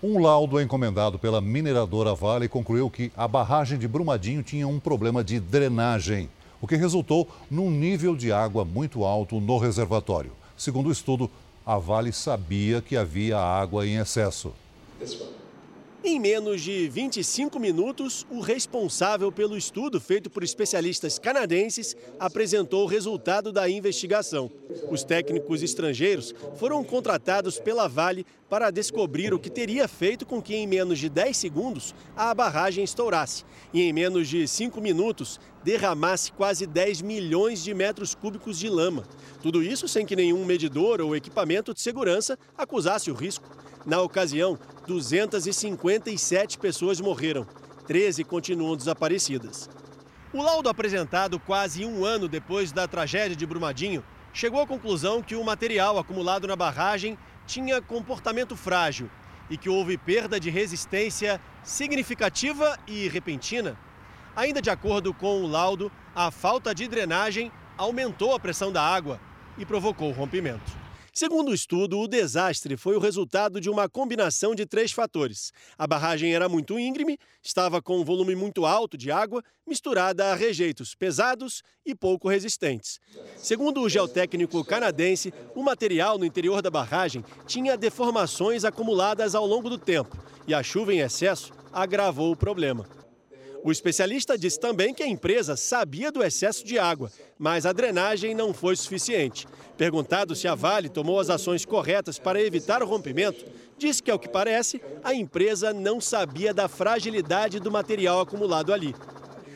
Um 0.03 0.19
laudo 0.19 0.61
encomendado 0.61 1.19
pela 1.19 1.41
mineradora 1.41 2.13
Vale 2.15 2.49
concluiu 2.49 2.91
que 2.91 3.13
a 3.17 3.29
barragem 3.29 3.79
de 3.79 3.87
Brumadinho 3.87 4.43
tinha 4.43 4.67
um 4.67 4.81
problema 4.81 5.23
de 5.23 5.39
drenagem 5.39 6.29
o 6.63 6.67
que 6.67 6.77
resultou 6.77 7.29
num 7.51 7.69
nível 7.69 8.17
de 8.17 8.33
água 8.33 8.65
muito 8.65 9.05
alto 9.05 9.41
no 9.41 9.59
reservatório. 9.59 10.31
Segundo 10.57 10.89
o 10.89 10.93
estudo, 10.93 11.29
a 11.67 11.77
Vale 11.77 12.13
sabia 12.13 12.81
que 12.81 12.97
havia 12.97 13.37
água 13.37 13.85
em 13.85 13.97
excesso. 13.97 14.53
Em 16.05 16.19
menos 16.19 16.63
de 16.63 16.89
25 16.89 17.61
minutos, 17.61 18.27
o 18.29 18.41
responsável 18.41 19.31
pelo 19.31 19.57
estudo 19.57 20.01
feito 20.01 20.29
por 20.29 20.43
especialistas 20.43 21.17
canadenses 21.17 21.97
apresentou 22.19 22.83
o 22.83 22.89
resultado 22.89 23.53
da 23.53 23.71
investigação. 23.71 24.51
Os 24.91 25.05
técnicos 25.05 25.63
estrangeiros 25.63 26.35
foram 26.57 26.83
contratados 26.83 27.61
pela 27.61 27.87
Vale 27.87 28.27
para 28.51 28.73
descobrir 28.73 29.33
o 29.33 29.39
que 29.39 29.49
teria 29.49 29.87
feito 29.87 30.27
com 30.27 30.43
que, 30.43 30.57
em 30.57 30.67
menos 30.67 30.99
de 30.99 31.09
10 31.09 31.37
segundos, 31.37 31.95
a 32.17 32.35
barragem 32.35 32.83
estourasse 32.83 33.45
e, 33.73 33.81
em 33.81 33.93
menos 33.93 34.29
de 34.29 34.49
5 34.49 34.81
minutos, 34.81 35.39
derramasse 35.63 36.33
quase 36.33 36.67
10 36.67 37.01
milhões 37.01 37.63
de 37.63 37.73
metros 37.73 38.13
cúbicos 38.13 38.59
de 38.59 38.69
lama. 38.69 39.05
Tudo 39.41 39.63
isso 39.63 39.87
sem 39.87 40.05
que 40.05 40.17
nenhum 40.17 40.45
medidor 40.45 41.01
ou 41.01 41.15
equipamento 41.15 41.73
de 41.73 41.81
segurança 41.81 42.37
acusasse 42.59 43.09
o 43.09 43.15
risco. 43.15 43.49
Na 43.85 44.01
ocasião, 44.01 44.59
257 44.87 46.57
pessoas 46.59 47.01
morreram, 47.01 47.45
13 47.87 48.23
continuam 48.23 48.77
desaparecidas. 48.77 49.69
O 50.33 50.41
laudo 50.41 50.69
apresentado 50.69 51.39
quase 51.41 51.85
um 51.85 52.05
ano 52.05 52.29
depois 52.29 52.71
da 52.71 52.87
tragédia 52.87 53.37
de 53.37 53.45
Brumadinho 53.45 54.05
chegou 54.33 54.61
à 54.61 54.67
conclusão 54.67 55.21
que 55.21 55.35
o 55.35 55.45
material 55.45 55.99
acumulado 55.99 56.47
na 56.47 56.55
barragem 56.55 57.19
tinha 57.45 57.83
comportamento 57.83 58.57
frágil 58.57 59.11
e 59.51 59.59
que 59.59 59.69
houve 59.69 59.99
perda 59.99 60.39
de 60.39 60.49
resistência 60.49 61.41
significativa 61.65 62.79
e 62.87 63.09
repentina. 63.09 63.77
Ainda 64.35 64.63
de 64.63 64.71
acordo 64.71 65.13
com 65.13 65.43
o 65.43 65.47
laudo, 65.47 65.91
a 66.15 66.31
falta 66.31 66.73
de 66.75 66.87
drenagem 66.87 67.51
aumentou 67.77 68.33
a 68.33 68.41
pressão 68.41 68.71
da 68.71 68.83
água 68.83 69.21
e 69.59 69.67
provocou 69.67 70.09
o 70.09 70.13
rompimento. 70.13 70.82
Segundo 71.15 71.51
o 71.51 71.55
estudo, 71.55 72.01
o 72.01 72.09
desastre 72.09 72.75
foi 72.75 72.97
o 72.97 72.99
resultado 72.99 73.61
de 73.61 73.69
uma 73.69 73.87
combinação 73.87 74.55
de 74.55 74.65
três 74.65 74.93
fatores. 74.93 75.53
A 75.77 75.87
barragem 75.87 76.35
era 76.35 76.49
muito 76.49 76.79
íngreme, 76.79 77.19
estava 77.43 77.83
com 77.83 78.01
um 78.01 78.05
volume 78.05 78.35
muito 78.35 78.65
alto 78.65 78.97
de 78.97 79.11
água, 79.11 79.45
misturada 79.67 80.33
a 80.33 80.35
rejeitos 80.35 80.95
pesados 80.95 81.63
e 81.85 81.95
pouco 81.95 82.31
resistentes. 82.31 82.99
Segundo 83.37 83.83
o 83.83 83.91
geotécnico 83.91 84.65
canadense, 84.65 85.35
o 85.55 85.63
material 85.63 86.17
no 86.17 86.25
interior 86.25 86.63
da 86.63 86.71
barragem 86.71 87.23
tinha 87.47 87.77
deformações 87.77 88.65
acumuladas 88.65 89.35
ao 89.35 89.47
longo 89.47 89.69
do 89.69 89.77
tempo 89.77 90.17
e 90.47 90.55
a 90.55 90.63
chuva 90.63 90.95
em 90.95 91.01
excesso 91.01 91.53
agravou 91.71 92.33
o 92.33 92.37
problema. 92.37 93.02
O 93.65 93.71
especialista 93.71 94.37
disse 94.37 94.59
também 94.59 94.93
que 94.93 95.05
a 95.05 95.07
empresa 95.07 95.57
sabia 95.57 96.11
do 96.11 96.23
excesso 96.23 96.65
de 96.65 96.81
água, 96.81 97.11
mas 97.39 97.65
a 97.65 97.73
drenagem 97.73 98.35
não 98.35 98.53
foi 98.53 98.75
suficiente. 98.75 99.47
Perguntado 99.79 100.35
se 100.35 100.49
a 100.49 100.55
Vale 100.55 100.89
tomou 100.89 101.21
as 101.21 101.31
ações 101.31 101.65
corretas 101.65 102.19
para 102.19 102.43
evitar 102.43 102.83
o 102.83 102.87
rompimento, 102.87 103.45
disse 103.79 104.03
que, 104.03 104.11
ao 104.11 104.19
que 104.19 104.29
parece, 104.29 104.83
a 105.05 105.15
empresa 105.15 105.73
não 105.73 106.01
sabia 106.01 106.53
da 106.53 106.67
fragilidade 106.67 107.61
do 107.61 107.71
material 107.71 108.21
acumulado 108.21 108.73
ali. 108.73 108.97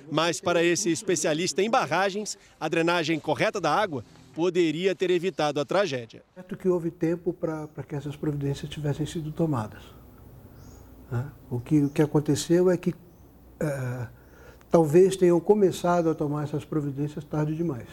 Mas, 0.09 0.41
para 0.41 0.63
esse 0.63 0.89
especialista 0.89 1.61
em 1.61 1.69
barragens, 1.69 2.39
a 2.61 2.69
drenagem 2.69 3.19
correta 3.19 3.61
da 3.61 3.75
água 3.75 4.05
poderia 4.33 4.95
ter 4.95 5.11
evitado 5.11 5.59
a 5.59 5.65
tragédia. 5.65 6.23
Certo 6.35 6.57
que 6.57 6.69
houve 6.69 6.93
tempo 6.93 7.33
para 7.33 7.83
que 7.89 7.97
essas 7.97 8.15
providências 8.15 8.71
tivessem 8.71 9.05
sido 9.05 9.33
tomadas. 9.33 9.83
Né? 11.11 11.27
O 11.51 11.59
que, 11.59 11.85
o 11.85 11.91
que 11.91 12.03
aconteceu 12.03 12.71
é 12.71 12.77
que 12.77 12.95
é, 13.61 14.07
talvez 14.71 15.17
tenham 15.17 15.41
começado 15.41 16.11
a 16.11 16.15
tomar 16.15 16.45
essas 16.45 16.65
providências 16.65 17.25
tarde 17.25 17.55
demais. 17.55 17.89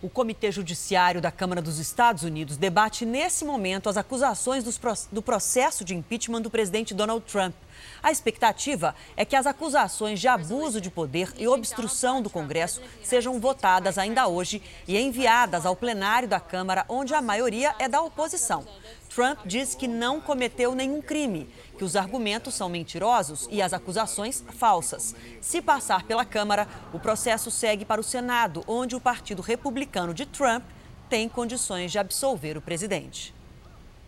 O 0.00 0.08
Comitê 0.08 0.52
Judiciário 0.52 1.20
da 1.20 1.32
Câmara 1.32 1.60
dos 1.60 1.80
Estados 1.80 2.22
Unidos 2.22 2.56
debate 2.56 3.04
nesse 3.04 3.44
momento 3.44 3.88
as 3.88 3.96
acusações 3.96 4.62
do 5.10 5.20
processo 5.20 5.84
de 5.84 5.92
impeachment 5.92 6.40
do 6.40 6.48
presidente 6.48 6.94
Donald 6.94 7.24
Trump. 7.26 7.52
A 8.00 8.12
expectativa 8.12 8.94
é 9.16 9.24
que 9.24 9.34
as 9.34 9.44
acusações 9.44 10.20
de 10.20 10.28
abuso 10.28 10.80
de 10.80 10.88
poder 10.88 11.34
e 11.36 11.48
obstrução 11.48 12.22
do 12.22 12.30
Congresso 12.30 12.80
sejam 13.02 13.40
votadas 13.40 13.98
ainda 13.98 14.28
hoje 14.28 14.62
e 14.86 14.96
enviadas 14.96 15.66
ao 15.66 15.74
plenário 15.74 16.28
da 16.28 16.38
Câmara, 16.38 16.84
onde 16.88 17.12
a 17.12 17.20
maioria 17.20 17.74
é 17.76 17.88
da 17.88 18.00
oposição. 18.00 18.64
Trump 19.18 19.40
diz 19.44 19.74
que 19.74 19.88
não 19.88 20.20
cometeu 20.20 20.76
nenhum 20.76 21.02
crime, 21.02 21.48
que 21.76 21.82
os 21.82 21.96
argumentos 21.96 22.54
são 22.54 22.68
mentirosos 22.68 23.48
e 23.50 23.60
as 23.60 23.72
acusações 23.72 24.44
falsas. 24.56 25.12
Se 25.40 25.60
passar 25.60 26.04
pela 26.04 26.24
Câmara, 26.24 26.68
o 26.92 27.00
processo 27.00 27.50
segue 27.50 27.84
para 27.84 28.00
o 28.00 28.04
Senado, 28.04 28.62
onde 28.68 28.94
o 28.94 29.00
Partido 29.00 29.42
Republicano 29.42 30.14
de 30.14 30.24
Trump 30.24 30.62
tem 31.10 31.28
condições 31.28 31.90
de 31.90 31.98
absolver 31.98 32.56
o 32.56 32.60
presidente. 32.60 33.34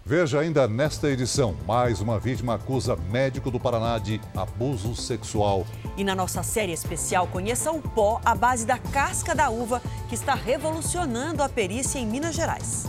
Veja 0.07 0.39
ainda 0.39 0.69
nesta 0.69 1.11
edição: 1.11 1.57
mais 1.67 2.01
uma 2.01 2.21
vítima 2.21 2.55
acusa 2.55 2.95
médico 2.95 3.51
do 3.51 3.59
Paraná 3.59 3.99
de 3.99 4.21
abuso 4.37 4.95
sexual. 4.95 5.67
E 5.97 6.05
na 6.05 6.15
nossa 6.15 6.45
série 6.45 6.71
especial, 6.71 7.27
conheça 7.27 7.73
o 7.73 7.83
pó 7.83 8.21
à 8.25 8.33
base 8.33 8.65
da 8.65 8.79
casca 8.79 9.35
da 9.35 9.51
uva 9.51 9.83
que 10.09 10.15
está 10.15 10.35
revolucionando 10.35 11.43
a 11.43 11.49
perícia 11.49 11.99
em 11.99 12.07
Minas 12.07 12.37
Gerais. 12.37 12.87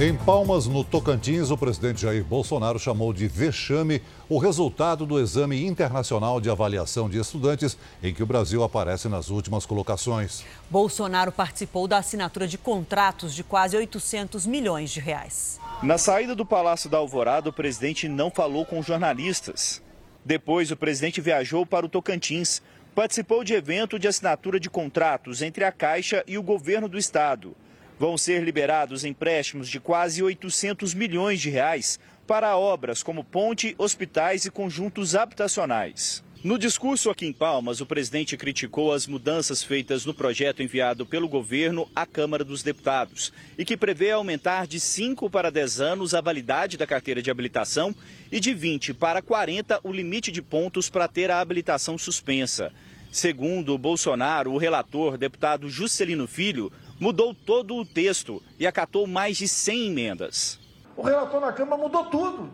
Em 0.00 0.14
Palmas, 0.14 0.68
no 0.68 0.84
Tocantins, 0.84 1.50
o 1.50 1.58
presidente 1.58 2.02
Jair 2.02 2.22
Bolsonaro 2.22 2.78
chamou 2.78 3.12
de 3.12 3.26
vexame 3.26 4.00
o 4.28 4.38
resultado 4.38 5.04
do 5.04 5.18
exame 5.18 5.66
internacional 5.66 6.40
de 6.40 6.48
avaliação 6.48 7.10
de 7.10 7.18
estudantes, 7.18 7.76
em 8.00 8.14
que 8.14 8.22
o 8.22 8.26
Brasil 8.26 8.62
aparece 8.62 9.08
nas 9.08 9.28
últimas 9.28 9.66
colocações. 9.66 10.44
Bolsonaro 10.70 11.32
participou 11.32 11.88
da 11.88 11.98
assinatura 11.98 12.46
de 12.46 12.56
contratos 12.56 13.34
de 13.34 13.42
quase 13.42 13.76
800 13.76 14.46
milhões 14.46 14.92
de 14.92 15.00
reais. 15.00 15.58
Na 15.82 15.98
saída 15.98 16.32
do 16.32 16.46
Palácio 16.46 16.88
da 16.88 16.98
Alvorada, 16.98 17.50
o 17.50 17.52
presidente 17.52 18.06
não 18.06 18.30
falou 18.30 18.64
com 18.64 18.80
jornalistas. 18.80 19.82
Depois, 20.24 20.70
o 20.70 20.76
presidente 20.76 21.20
viajou 21.20 21.66
para 21.66 21.84
o 21.84 21.88
Tocantins. 21.88 22.62
Participou 22.94 23.42
de 23.42 23.52
evento 23.52 23.98
de 23.98 24.06
assinatura 24.06 24.60
de 24.60 24.70
contratos 24.70 25.42
entre 25.42 25.64
a 25.64 25.72
Caixa 25.72 26.22
e 26.24 26.38
o 26.38 26.42
governo 26.42 26.88
do 26.88 26.96
estado. 26.96 27.56
Vão 27.98 28.16
ser 28.16 28.44
liberados 28.44 29.04
empréstimos 29.04 29.68
de 29.68 29.80
quase 29.80 30.22
800 30.22 30.94
milhões 30.94 31.40
de 31.40 31.50
reais 31.50 31.98
para 32.28 32.56
obras 32.56 33.02
como 33.02 33.24
ponte, 33.24 33.74
hospitais 33.76 34.44
e 34.44 34.50
conjuntos 34.50 35.16
habitacionais. 35.16 36.22
No 36.44 36.56
discurso 36.56 37.10
aqui 37.10 37.26
em 37.26 37.32
Palmas, 37.32 37.80
o 37.80 37.86
presidente 37.86 38.36
criticou 38.36 38.92
as 38.92 39.08
mudanças 39.08 39.64
feitas 39.64 40.06
no 40.06 40.14
projeto 40.14 40.62
enviado 40.62 41.04
pelo 41.04 41.28
governo 41.28 41.88
à 41.96 42.06
Câmara 42.06 42.44
dos 42.44 42.62
Deputados 42.62 43.32
e 43.58 43.64
que 43.64 43.76
prevê 43.76 44.12
aumentar 44.12 44.68
de 44.68 44.78
5 44.78 45.28
para 45.28 45.50
10 45.50 45.80
anos 45.80 46.14
a 46.14 46.20
validade 46.20 46.76
da 46.76 46.86
carteira 46.86 47.20
de 47.20 47.32
habilitação 47.32 47.92
e 48.30 48.38
de 48.38 48.54
20 48.54 48.94
para 48.94 49.20
40 49.20 49.80
o 49.82 49.90
limite 49.90 50.30
de 50.30 50.40
pontos 50.40 50.88
para 50.88 51.08
ter 51.08 51.28
a 51.28 51.40
habilitação 51.40 51.98
suspensa. 51.98 52.72
Segundo 53.10 53.76
Bolsonaro, 53.76 54.52
o 54.52 54.58
relator, 54.58 55.18
deputado 55.18 55.68
Juscelino 55.68 56.28
Filho, 56.28 56.70
mudou 57.00 57.34
todo 57.34 57.76
o 57.76 57.84
texto 57.84 58.42
e 58.58 58.66
acatou 58.66 59.06
mais 59.06 59.36
de 59.36 59.46
100 59.48 59.86
emendas. 59.86 60.58
O 60.96 61.02
relator 61.02 61.40
na 61.40 61.52
Câmara 61.52 61.80
mudou 61.80 62.06
tudo. 62.06 62.50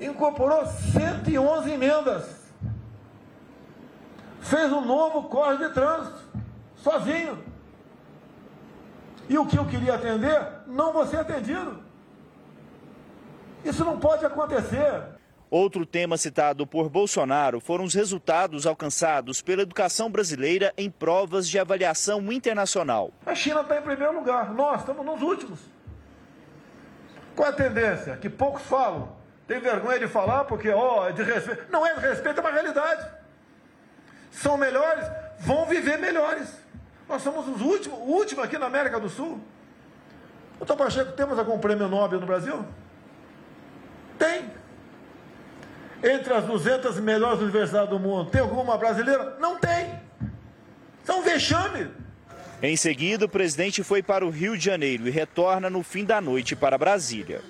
Incorporou 0.00 0.66
111 0.66 1.70
emendas. 1.70 2.42
Fez 4.40 4.72
um 4.72 4.84
novo 4.84 5.28
código 5.28 5.68
de 5.68 5.74
trânsito, 5.74 6.18
sozinho. 6.76 7.38
E 9.28 9.38
o 9.38 9.46
que 9.46 9.56
eu 9.56 9.64
queria 9.64 9.94
atender, 9.94 10.44
não 10.66 10.92
vou 10.92 11.06
ser 11.06 11.18
atendido. 11.18 11.80
Isso 13.64 13.84
não 13.84 13.98
pode 13.98 14.26
acontecer. 14.26 15.02
Outro 15.52 15.84
tema 15.84 16.16
citado 16.16 16.66
por 16.66 16.88
Bolsonaro 16.88 17.60
foram 17.60 17.84
os 17.84 17.92
resultados 17.92 18.66
alcançados 18.66 19.42
pela 19.42 19.60
educação 19.60 20.10
brasileira 20.10 20.72
em 20.78 20.90
provas 20.90 21.46
de 21.46 21.58
avaliação 21.58 22.32
internacional. 22.32 23.12
A 23.26 23.34
China 23.34 23.60
está 23.60 23.76
em 23.76 23.82
primeiro 23.82 24.14
lugar, 24.14 24.50
nós 24.54 24.80
estamos 24.80 25.04
nos 25.04 25.20
últimos. 25.20 25.60
Qual 27.36 27.50
a 27.50 27.52
tendência? 27.52 28.16
Que 28.16 28.30
poucos 28.30 28.62
falam. 28.62 29.14
Tem 29.46 29.60
vergonha 29.60 29.98
de 29.98 30.08
falar 30.08 30.46
porque, 30.46 30.70
ó, 30.70 31.02
oh, 31.02 31.08
é 31.10 31.12
de 31.12 31.22
respeito. 31.22 31.70
Não 31.70 31.86
é 31.86 31.96
de 31.96 32.00
respeito, 32.00 32.38
é 32.38 32.40
uma 32.40 32.50
realidade. 32.50 33.06
São 34.30 34.56
melhores, 34.56 35.04
vão 35.40 35.66
viver 35.66 35.98
melhores. 35.98 36.48
Nós 37.06 37.20
somos 37.20 37.46
os 37.46 37.60
últimos, 37.60 37.98
o 37.98 38.04
último 38.04 38.40
aqui 38.40 38.56
na 38.56 38.64
América 38.64 38.98
do 38.98 39.10
Sul. 39.10 39.38
Doutor 40.56 40.78
Pacheco, 40.78 41.12
temos 41.12 41.38
algum 41.38 41.58
prêmio 41.58 41.88
Nobel 41.88 42.18
no 42.18 42.26
Brasil? 42.26 42.64
Tem 44.18 44.61
entre 46.02 46.34
as 46.34 46.44
200 46.44 46.98
melhores 47.00 47.40
universidades 47.40 47.90
do 47.90 47.98
mundo, 47.98 48.30
tem 48.30 48.40
alguma 48.40 48.76
brasileira? 48.76 49.36
Não 49.38 49.58
tem. 49.58 50.00
São 51.04 51.22
vexame. 51.22 51.88
Em 52.62 52.76
seguida, 52.76 53.24
o 53.24 53.28
presidente 53.28 53.82
foi 53.82 54.02
para 54.02 54.24
o 54.24 54.30
Rio 54.30 54.56
de 54.56 54.64
Janeiro 54.64 55.08
e 55.08 55.10
retorna 55.10 55.68
no 55.68 55.82
fim 55.82 56.04
da 56.04 56.20
noite 56.20 56.54
para 56.54 56.78
Brasília. 56.78 57.42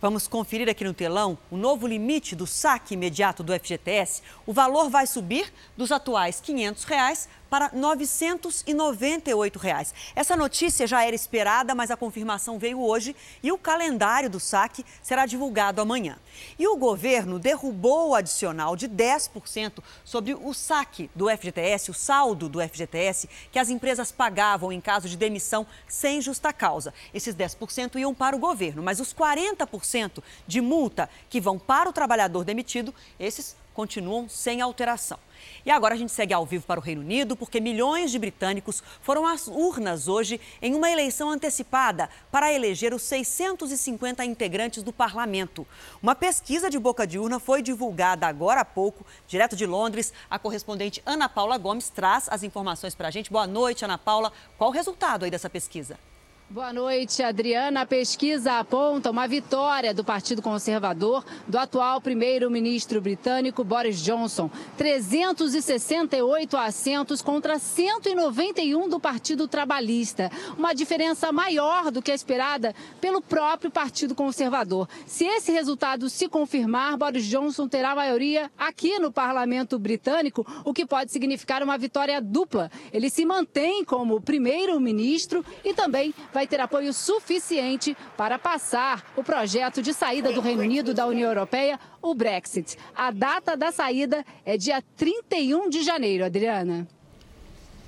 Vamos 0.00 0.28
conferir 0.28 0.68
aqui 0.68 0.84
no 0.84 0.92
telão 0.92 1.38
o 1.50 1.56
novo 1.56 1.86
limite 1.86 2.36
do 2.36 2.46
saque 2.46 2.94
imediato 2.94 3.42
do 3.42 3.52
FGTS. 3.52 4.22
O 4.44 4.52
valor 4.52 4.90
vai 4.90 5.06
subir 5.06 5.50
dos 5.76 5.90
atuais 5.90 6.38
500 6.40 6.84
reais 6.84 7.28
para 7.48 7.70
998 7.72 9.58
reais. 9.58 9.94
Essa 10.14 10.36
notícia 10.36 10.86
já 10.86 11.04
era 11.04 11.14
esperada, 11.14 11.74
mas 11.74 11.90
a 11.90 11.96
confirmação 11.96 12.58
veio 12.58 12.80
hoje 12.80 13.14
e 13.42 13.52
o 13.52 13.58
calendário 13.58 14.28
do 14.28 14.40
saque 14.40 14.84
será 15.02 15.26
divulgado 15.26 15.80
amanhã. 15.80 16.18
E 16.58 16.66
o 16.66 16.76
governo 16.76 17.38
derrubou 17.38 18.10
o 18.10 18.14
adicional 18.14 18.76
de 18.76 18.88
10% 18.88 19.82
sobre 20.04 20.34
o 20.34 20.52
saque 20.52 21.10
do 21.14 21.28
FGTS, 21.28 21.90
o 21.90 21.94
saldo 21.94 22.48
do 22.48 22.60
FGTS, 22.60 23.28
que 23.50 23.58
as 23.58 23.70
empresas 23.70 24.12
pagavam 24.12 24.72
em 24.72 24.80
caso 24.80 25.08
de 25.08 25.16
demissão 25.16 25.66
sem 25.88 26.20
justa 26.20 26.52
causa. 26.52 26.92
Esses 27.14 27.34
10% 27.34 27.98
iam 27.98 28.14
para 28.14 28.36
o 28.36 28.38
governo, 28.38 28.82
mas 28.82 29.00
os 29.00 29.14
40% 29.14 30.22
de 30.46 30.60
multa 30.60 31.08
que 31.28 31.40
vão 31.40 31.58
para 31.58 31.88
o 31.88 31.92
trabalhador 31.92 32.44
demitido, 32.44 32.94
esses 33.18 33.56
continuam 33.74 34.28
sem 34.28 34.60
alteração. 34.60 35.18
E 35.64 35.70
agora 35.70 35.94
a 35.94 35.96
gente 35.96 36.12
segue 36.12 36.32
ao 36.32 36.46
vivo 36.46 36.66
para 36.66 36.80
o 36.80 36.82
Reino 36.82 37.00
Unido, 37.00 37.36
porque 37.36 37.60
milhões 37.60 38.10
de 38.10 38.18
britânicos 38.18 38.82
foram 39.00 39.26
às 39.26 39.48
urnas 39.48 40.08
hoje 40.08 40.40
em 40.60 40.74
uma 40.74 40.90
eleição 40.90 41.30
antecipada 41.30 42.08
para 42.30 42.52
eleger 42.52 42.92
os 42.94 43.02
650 43.02 44.24
integrantes 44.24 44.82
do 44.82 44.92
parlamento. 44.92 45.66
Uma 46.02 46.14
pesquisa 46.14 46.70
de 46.70 46.78
boca 46.78 47.06
de 47.06 47.18
urna 47.18 47.38
foi 47.38 47.62
divulgada 47.62 48.26
agora 48.26 48.60
há 48.60 48.64
pouco, 48.64 49.04
direto 49.26 49.56
de 49.56 49.66
Londres. 49.66 50.12
A 50.30 50.38
correspondente 50.38 51.02
Ana 51.04 51.28
Paula 51.28 51.58
Gomes 51.58 51.88
traz 51.88 52.28
as 52.30 52.42
informações 52.42 52.94
para 52.94 53.08
a 53.08 53.10
gente. 53.10 53.30
Boa 53.30 53.46
noite, 53.46 53.84
Ana 53.84 53.98
Paula. 53.98 54.32
Qual 54.56 54.70
o 54.70 54.72
resultado 54.72 55.24
aí 55.24 55.30
dessa 55.30 55.50
pesquisa? 55.50 55.98
Boa 56.48 56.72
noite, 56.72 57.24
Adriana. 57.24 57.80
A 57.80 57.86
pesquisa 57.86 58.60
aponta 58.60 59.10
uma 59.10 59.26
vitória 59.26 59.92
do 59.92 60.04
Partido 60.04 60.40
Conservador 60.40 61.24
do 61.48 61.58
atual 61.58 62.00
primeiro-ministro 62.00 63.00
britânico 63.00 63.64
Boris 63.64 64.00
Johnson. 64.00 64.48
368 64.78 66.56
assentos 66.56 67.20
contra 67.20 67.58
191 67.58 68.88
do 68.88 69.00
Partido 69.00 69.48
Trabalhista. 69.48 70.30
Uma 70.56 70.72
diferença 70.72 71.32
maior 71.32 71.90
do 71.90 72.00
que 72.00 72.12
a 72.12 72.14
esperada 72.14 72.72
pelo 73.00 73.20
próprio 73.20 73.68
Partido 73.68 74.14
Conservador. 74.14 74.88
Se 75.04 75.24
esse 75.24 75.50
resultado 75.50 76.08
se 76.08 76.28
confirmar, 76.28 76.96
Boris 76.96 77.26
Johnson 77.26 77.66
terá 77.66 77.92
maioria 77.92 78.52
aqui 78.56 79.00
no 79.00 79.10
parlamento 79.10 79.80
britânico, 79.80 80.46
o 80.64 80.72
que 80.72 80.86
pode 80.86 81.10
significar 81.10 81.60
uma 81.60 81.76
vitória 81.76 82.20
dupla. 82.20 82.70
Ele 82.92 83.10
se 83.10 83.26
mantém 83.26 83.84
como 83.84 84.20
primeiro-ministro 84.20 85.44
e 85.64 85.74
também 85.74 86.14
vai 86.36 86.46
ter 86.46 86.60
apoio 86.60 86.92
suficiente 86.92 87.96
para 88.14 88.38
passar 88.38 89.02
o 89.16 89.24
projeto 89.24 89.80
de 89.80 89.94
saída 89.94 90.30
do 90.30 90.42
Reino 90.42 90.60
Unido 90.60 90.92
da 90.92 91.06
União 91.06 91.30
Europeia, 91.30 91.80
o 92.02 92.14
Brexit. 92.14 92.76
A 92.94 93.10
data 93.10 93.56
da 93.56 93.72
saída 93.72 94.22
é 94.44 94.58
dia 94.58 94.84
31 94.98 95.70
de 95.70 95.82
janeiro, 95.82 96.26
Adriana. 96.26 96.86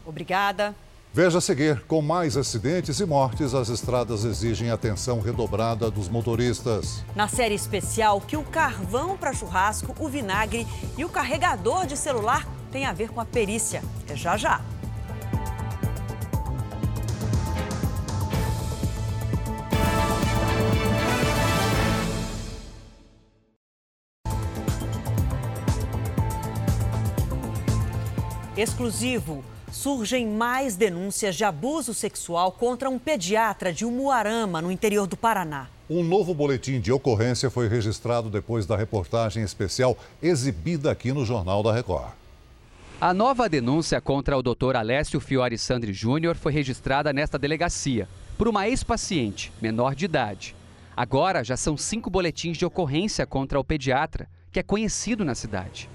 Obrigada. 0.06 0.74
Veja 1.12 1.36
a 1.36 1.40
seguir: 1.42 1.82
com 1.82 2.00
mais 2.00 2.38
acidentes 2.38 3.00
e 3.00 3.04
mortes, 3.04 3.52
as 3.52 3.68
estradas 3.68 4.24
exigem 4.24 4.70
atenção 4.70 5.20
redobrada 5.20 5.90
dos 5.90 6.08
motoristas. 6.08 7.04
Na 7.14 7.28
série 7.28 7.54
especial, 7.54 8.18
que 8.18 8.38
o 8.38 8.44
carvão 8.44 9.14
para 9.18 9.34
churrasco, 9.34 9.94
o 10.02 10.08
vinagre 10.08 10.66
e 10.96 11.04
o 11.04 11.10
carregador 11.10 11.86
de 11.86 11.98
celular 11.98 12.48
têm 12.72 12.86
a 12.86 12.94
ver 12.94 13.10
com 13.10 13.20
a 13.20 13.26
perícia. 13.26 13.82
É 14.08 14.16
já 14.16 14.38
já. 14.38 14.62
Exclusivo. 28.58 29.44
Surgem 29.70 30.26
mais 30.26 30.74
denúncias 30.74 31.36
de 31.36 31.44
abuso 31.44 31.94
sexual 31.94 32.50
contra 32.50 32.90
um 32.90 32.98
pediatra 32.98 33.72
de 33.72 33.84
Umuarama, 33.84 34.60
no 34.60 34.72
interior 34.72 35.06
do 35.06 35.16
Paraná. 35.16 35.68
Um 35.88 36.02
novo 36.02 36.34
boletim 36.34 36.80
de 36.80 36.90
ocorrência 36.90 37.50
foi 37.50 37.68
registrado 37.68 38.28
depois 38.28 38.66
da 38.66 38.76
reportagem 38.76 39.44
especial 39.44 39.96
exibida 40.20 40.90
aqui 40.90 41.12
no 41.12 41.24
Jornal 41.24 41.62
da 41.62 41.72
Record. 41.72 42.10
A 43.00 43.14
nova 43.14 43.48
denúncia 43.48 44.00
contra 44.00 44.36
o 44.36 44.42
Dr. 44.42 44.74
Alessio 44.74 45.20
Fiore 45.20 45.56
Sandri 45.56 45.92
Júnior 45.92 46.34
foi 46.34 46.50
registrada 46.50 47.12
nesta 47.12 47.38
delegacia 47.38 48.08
por 48.36 48.48
uma 48.48 48.66
ex-paciente, 48.66 49.52
menor 49.62 49.94
de 49.94 50.06
idade. 50.06 50.56
Agora 50.96 51.44
já 51.44 51.56
são 51.56 51.76
cinco 51.76 52.10
boletins 52.10 52.58
de 52.58 52.66
ocorrência 52.66 53.24
contra 53.24 53.60
o 53.60 53.62
pediatra, 53.62 54.28
que 54.50 54.58
é 54.58 54.64
conhecido 54.64 55.24
na 55.24 55.36
cidade 55.36 55.88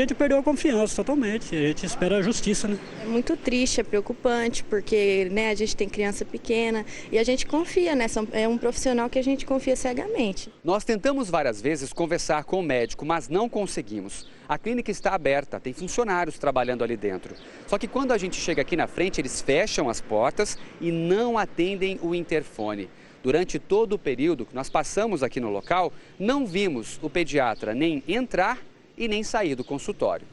a 0.00 0.02
gente 0.02 0.14
perdeu 0.14 0.38
a 0.38 0.42
confiança 0.42 0.96
totalmente. 0.96 1.54
A 1.54 1.68
gente 1.68 1.86
espera 1.86 2.18
a 2.18 2.22
justiça, 2.22 2.68
né? 2.68 2.78
É 3.02 3.06
muito 3.06 3.36
triste, 3.36 3.80
é 3.80 3.84
preocupante, 3.84 4.62
porque 4.64 5.28
né, 5.30 5.50
a 5.50 5.54
gente 5.54 5.74
tem 5.74 5.88
criança 5.88 6.24
pequena 6.24 6.84
e 7.10 7.18
a 7.18 7.24
gente 7.24 7.46
confia, 7.46 7.94
né? 7.94 8.06
É 8.32 8.46
um 8.46 8.58
profissional 8.58 9.08
que 9.08 9.18
a 9.18 9.22
gente 9.22 9.46
confia 9.46 9.74
cegamente. 9.74 10.52
Nós 10.62 10.84
tentamos 10.84 11.30
várias 11.30 11.60
vezes 11.60 11.92
conversar 11.92 12.44
com 12.44 12.60
o 12.60 12.62
médico, 12.62 13.06
mas 13.06 13.28
não 13.28 13.48
conseguimos. 13.48 14.28
A 14.48 14.58
clínica 14.58 14.90
está 14.90 15.14
aberta, 15.14 15.58
tem 15.58 15.72
funcionários 15.72 16.38
trabalhando 16.38 16.84
ali 16.84 16.96
dentro. 16.96 17.34
Só 17.66 17.78
que 17.78 17.88
quando 17.88 18.12
a 18.12 18.18
gente 18.18 18.36
chega 18.36 18.62
aqui 18.62 18.76
na 18.76 18.86
frente, 18.86 19.20
eles 19.20 19.40
fecham 19.40 19.88
as 19.88 20.00
portas 20.00 20.58
e 20.80 20.92
não 20.92 21.38
atendem 21.38 21.98
o 22.02 22.14
interfone. 22.14 22.88
Durante 23.22 23.58
todo 23.58 23.94
o 23.94 23.98
período 23.98 24.46
que 24.46 24.54
nós 24.54 24.70
passamos 24.70 25.22
aqui 25.22 25.40
no 25.40 25.50
local, 25.50 25.92
não 26.16 26.46
vimos 26.46 27.00
o 27.02 27.10
pediatra 27.10 27.74
nem 27.74 28.04
entrar 28.06 28.58
e 28.96 29.08
nem 29.08 29.22
sair 29.22 29.54
do 29.54 29.64
consultório. 29.64 30.26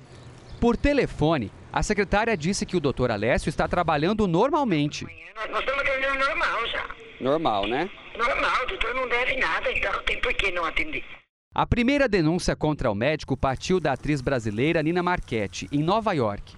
Por 0.60 0.78
telefone, 0.78 1.52
a 1.72 1.84
secretária 1.84 2.38
disse 2.38 2.66
que 2.66 2.78
o 2.78 2.80
doutor 2.80 3.12
Alessio 3.12 3.50
está 3.50 3.68
trabalhando 3.68 4.28
normalmente. 4.28 5.06
Nós 5.06 5.60
estamos 5.60 5.84
trabalhando 5.84 6.20
normal 6.20 6.68
já. 6.68 6.90
Normal, 7.20 7.68
né? 7.68 7.90
Normal, 8.18 8.64
o 8.64 8.68
doutor 8.68 8.94
não 8.94 9.10
deve 9.10 9.36
nada, 9.38 9.72
então 9.72 9.92
tem 10.04 10.22
por 10.22 10.34
que 10.34 10.52
não 10.52 10.64
atender. 10.66 11.04
A 11.56 11.66
primeira 11.68 12.08
denúncia 12.08 12.56
contra 12.56 12.90
o 12.90 12.96
médico 12.96 13.38
partiu 13.38 13.80
da 13.80 13.94
atriz 13.94 14.22
brasileira 14.22 14.82
Nina 14.82 15.04
Marchetti, 15.04 15.68
em 15.72 15.84
Nova 15.84 16.14
York. 16.14 16.56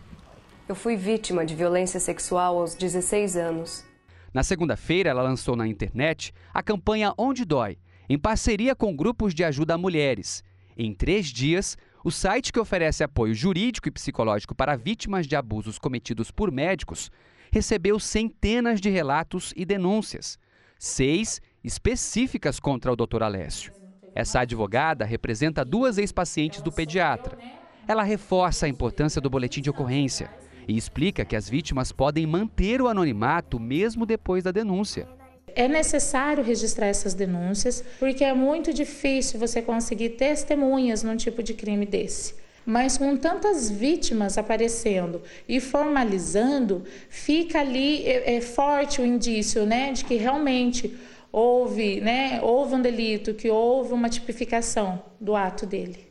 Eu 0.68 0.76
fui 0.76 0.96
vítima 0.96 1.46
de 1.46 1.54
violência 1.54 2.00
sexual 2.00 2.58
aos 2.60 2.76
16 2.76 3.38
anos. 3.38 3.86
Na 4.34 4.44
segunda-feira, 4.44 5.10
ela 5.10 5.22
lançou 5.22 5.56
na 5.56 5.68
internet 5.68 6.34
a 6.54 6.64
campanha 6.64 7.14
Onde 7.18 7.46
Dói, 7.46 7.78
em 8.10 8.18
parceria 8.18 8.76
com 8.76 8.96
grupos 8.96 9.34
de 9.34 9.44
ajuda 9.44 9.76
a 9.76 9.78
mulheres. 9.78 10.44
Em 10.78 10.94
três 10.94 11.28
dias, 11.28 11.78
o 12.06 12.12
site 12.12 12.54
que 12.54 12.60
oferece 12.60 13.04
apoio 13.04 13.34
jurídico 13.34 13.88
e 13.88 13.92
psicológico 13.92 14.54
para 14.54 14.76
vítimas 14.76 15.26
de 15.26 15.36
abusos 15.36 15.80
cometidos 15.80 16.30
por 16.30 16.52
médicos 16.52 17.10
recebeu 17.52 18.00
centenas 18.00 18.80
de 18.80 18.92
relatos 18.92 19.52
e 19.58 19.66
denúncias, 19.66 20.38
seis 20.78 21.42
específicas 21.64 22.60
contra 22.60 22.94
o 22.94 22.96
Dr. 22.96 23.24
Alessio. 23.24 23.74
Essa 24.14 24.42
advogada 24.42 25.04
representa 25.04 25.66
duas 25.66 25.98
ex-pacientes 25.98 26.62
do 26.62 26.72
pediatra. 26.72 27.40
Ela 27.88 28.04
reforça 28.04 28.68
a 28.68 28.70
importância 28.70 29.20
do 29.20 29.30
boletim 29.30 29.62
de 29.62 29.72
ocorrência 29.72 30.30
e 30.68 30.78
explica 30.78 31.26
que 31.26 31.36
as 31.36 31.50
vítimas 31.50 31.92
podem 31.92 32.28
manter 32.28 32.84
o 32.84 32.88
anonimato 32.88 33.60
mesmo 33.60 34.06
depois 34.06 34.44
da 34.44 34.52
denúncia. 34.52 35.08
É 35.54 35.68
necessário 35.68 36.44
registrar 36.44 36.88
essas 36.88 37.14
denúncias, 37.14 37.84
porque 38.00 38.24
é 38.24 38.34
muito 38.34 38.74
difícil 38.74 39.40
você 39.40 39.62
conseguir 39.62 40.10
testemunhas 40.10 41.04
num 41.04 41.16
tipo 41.16 41.42
de 41.44 41.54
crime 41.54 41.86
desse. 41.86 42.36
Mas 42.66 42.98
com 42.98 43.16
tantas 43.16 43.70
vítimas 43.70 44.38
aparecendo 44.38 45.22
e 45.48 45.60
formalizando, 45.60 46.84
fica 47.10 47.60
ali 47.60 48.04
é, 48.06 48.38
é 48.38 48.42
forte 48.42 49.02
o 49.02 49.06
indício 49.06 49.66
né, 49.66 49.92
de 49.94 50.04
que 50.04 50.16
realmente 50.16 50.98
houve, 51.32 52.02
né, 52.02 52.40
houve 52.42 52.76
um 52.76 52.82
delito, 52.82 53.34
que 53.34 53.50
houve 53.50 53.94
uma 53.94 54.10
tipificação 54.10 55.04
do 55.20 55.36
ato 55.36 55.66
dele. 55.66 56.08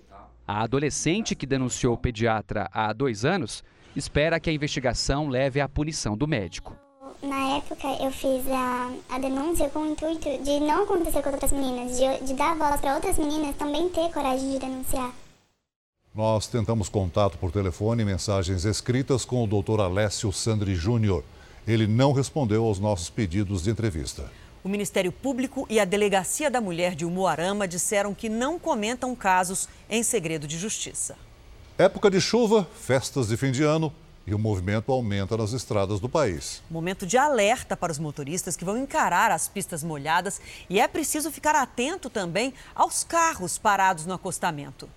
A 0.46 0.62
adolescente 0.62 1.34
que 1.34 1.46
denunciou 1.46 1.94
o 1.94 1.98
pediatra 1.98 2.68
há 2.72 2.92
dois 2.92 3.24
anos 3.24 3.64
espera 3.96 4.38
que 4.38 4.50
a 4.50 4.52
investigação 4.52 5.28
leve 5.28 5.60
à 5.60 5.68
punição 5.68 6.16
do 6.16 6.28
médico. 6.28 6.83
Na 7.28 7.56
época, 7.56 7.88
eu 8.02 8.10
fiz 8.12 8.46
a, 8.50 8.92
a 9.08 9.18
denúncia 9.18 9.70
com 9.70 9.78
o 9.78 9.90
intuito 9.90 10.28
de 10.42 10.60
não 10.60 10.82
acontecer 10.82 11.22
com 11.22 11.30
outras 11.30 11.52
meninas, 11.52 11.96
de, 11.96 12.26
de 12.26 12.34
dar 12.34 12.54
voz 12.54 12.78
para 12.78 12.96
outras 12.96 13.16
meninas 13.16 13.56
também 13.56 13.88
ter 13.88 14.12
coragem 14.12 14.50
de 14.50 14.58
denunciar. 14.58 15.10
Nós 16.14 16.46
tentamos 16.46 16.90
contato 16.90 17.38
por 17.38 17.50
telefone 17.50 18.02
e 18.02 18.04
mensagens 18.04 18.66
escritas 18.66 19.24
com 19.24 19.42
o 19.42 19.46
Dr. 19.46 19.80
Alessio 19.80 20.30
Sandri 20.32 20.74
Júnior. 20.74 21.24
Ele 21.66 21.86
não 21.86 22.12
respondeu 22.12 22.66
aos 22.66 22.78
nossos 22.78 23.08
pedidos 23.08 23.62
de 23.62 23.70
entrevista. 23.70 24.30
O 24.62 24.68
Ministério 24.68 25.10
Público 25.10 25.66
e 25.70 25.80
a 25.80 25.86
Delegacia 25.86 26.50
da 26.50 26.60
Mulher 26.60 26.94
de 26.94 27.06
Umuarama 27.06 27.66
disseram 27.66 28.12
que 28.12 28.28
não 28.28 28.58
comentam 28.58 29.16
casos 29.16 29.66
em 29.88 30.02
segredo 30.02 30.46
de 30.46 30.58
justiça. 30.58 31.16
Época 31.78 32.10
de 32.10 32.20
chuva, 32.20 32.68
festas 32.78 33.28
de 33.28 33.36
fim 33.38 33.50
de 33.50 33.62
ano, 33.62 33.90
e 34.26 34.34
o 34.34 34.38
movimento 34.38 34.90
aumenta 34.90 35.36
nas 35.36 35.52
estradas 35.52 36.00
do 36.00 36.08
país. 36.08 36.62
Momento 36.70 37.06
de 37.06 37.16
alerta 37.16 37.76
para 37.76 37.92
os 37.92 37.98
motoristas 37.98 38.56
que 38.56 38.64
vão 38.64 38.78
encarar 38.78 39.30
as 39.30 39.48
pistas 39.48 39.82
molhadas 39.82 40.40
e 40.68 40.80
é 40.80 40.88
preciso 40.88 41.30
ficar 41.30 41.54
atento 41.54 42.08
também 42.08 42.54
aos 42.74 43.04
carros 43.04 43.58
parados 43.58 44.06
no 44.06 44.14
acostamento. 44.14 44.88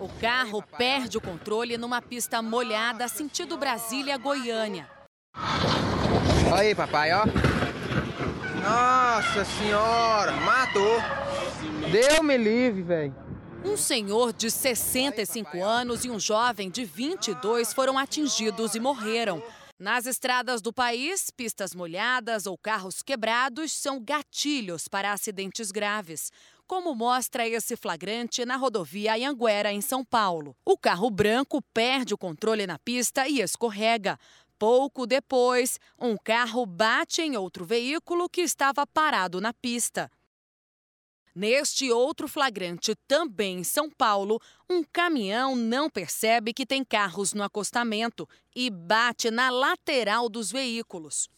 O 0.00 0.08
carro 0.20 0.62
perde 0.62 1.18
o 1.18 1.20
controle 1.20 1.76
numa 1.76 2.00
pista 2.00 2.40
molhada 2.42 3.08
sentido 3.08 3.56
Brasília-Goiânia. 3.56 4.88
Aí, 6.54 6.74
papai, 6.74 7.10
ó. 7.12 7.24
Nossa 8.62 9.44
senhora, 9.44 10.32
matou. 10.32 11.02
Deu 11.90 12.22
me 12.22 12.36
livre, 12.36 12.82
velho. 12.82 13.25
Um 13.66 13.76
senhor 13.76 14.32
de 14.32 14.48
65 14.48 15.62
anos 15.62 16.04
e 16.04 16.08
um 16.08 16.20
jovem 16.20 16.70
de 16.70 16.84
22 16.84 17.74
foram 17.74 17.98
atingidos 17.98 18.76
e 18.76 18.80
morreram. 18.80 19.42
Nas 19.76 20.06
estradas 20.06 20.62
do 20.62 20.72
país, 20.72 21.30
pistas 21.36 21.74
molhadas 21.74 22.46
ou 22.46 22.56
carros 22.56 23.02
quebrados 23.02 23.72
são 23.72 24.00
gatilhos 24.00 24.86
para 24.86 25.12
acidentes 25.12 25.72
graves, 25.72 26.30
como 26.64 26.94
mostra 26.94 27.46
esse 27.46 27.76
flagrante 27.76 28.44
na 28.44 28.56
rodovia 28.56 29.14
Anhanguera, 29.14 29.72
em 29.72 29.80
São 29.80 30.04
Paulo. 30.04 30.56
O 30.64 30.78
carro 30.78 31.10
branco 31.10 31.60
perde 31.74 32.14
o 32.14 32.18
controle 32.18 32.68
na 32.68 32.78
pista 32.78 33.26
e 33.26 33.40
escorrega. 33.40 34.16
Pouco 34.60 35.08
depois, 35.08 35.80
um 36.00 36.16
carro 36.16 36.64
bate 36.64 37.20
em 37.20 37.36
outro 37.36 37.64
veículo 37.64 38.28
que 38.28 38.42
estava 38.42 38.86
parado 38.86 39.40
na 39.40 39.52
pista. 39.52 40.08
Neste 41.38 41.92
outro 41.92 42.26
flagrante, 42.26 42.94
também 43.06 43.58
em 43.58 43.62
São 43.62 43.90
Paulo, 43.90 44.40
um 44.70 44.82
caminhão 44.82 45.54
não 45.54 45.90
percebe 45.90 46.54
que 46.54 46.64
tem 46.64 46.82
carros 46.82 47.34
no 47.34 47.42
acostamento 47.42 48.26
e 48.54 48.70
bate 48.70 49.30
na 49.30 49.50
lateral 49.50 50.30
dos 50.30 50.50
veículos. 50.50 51.28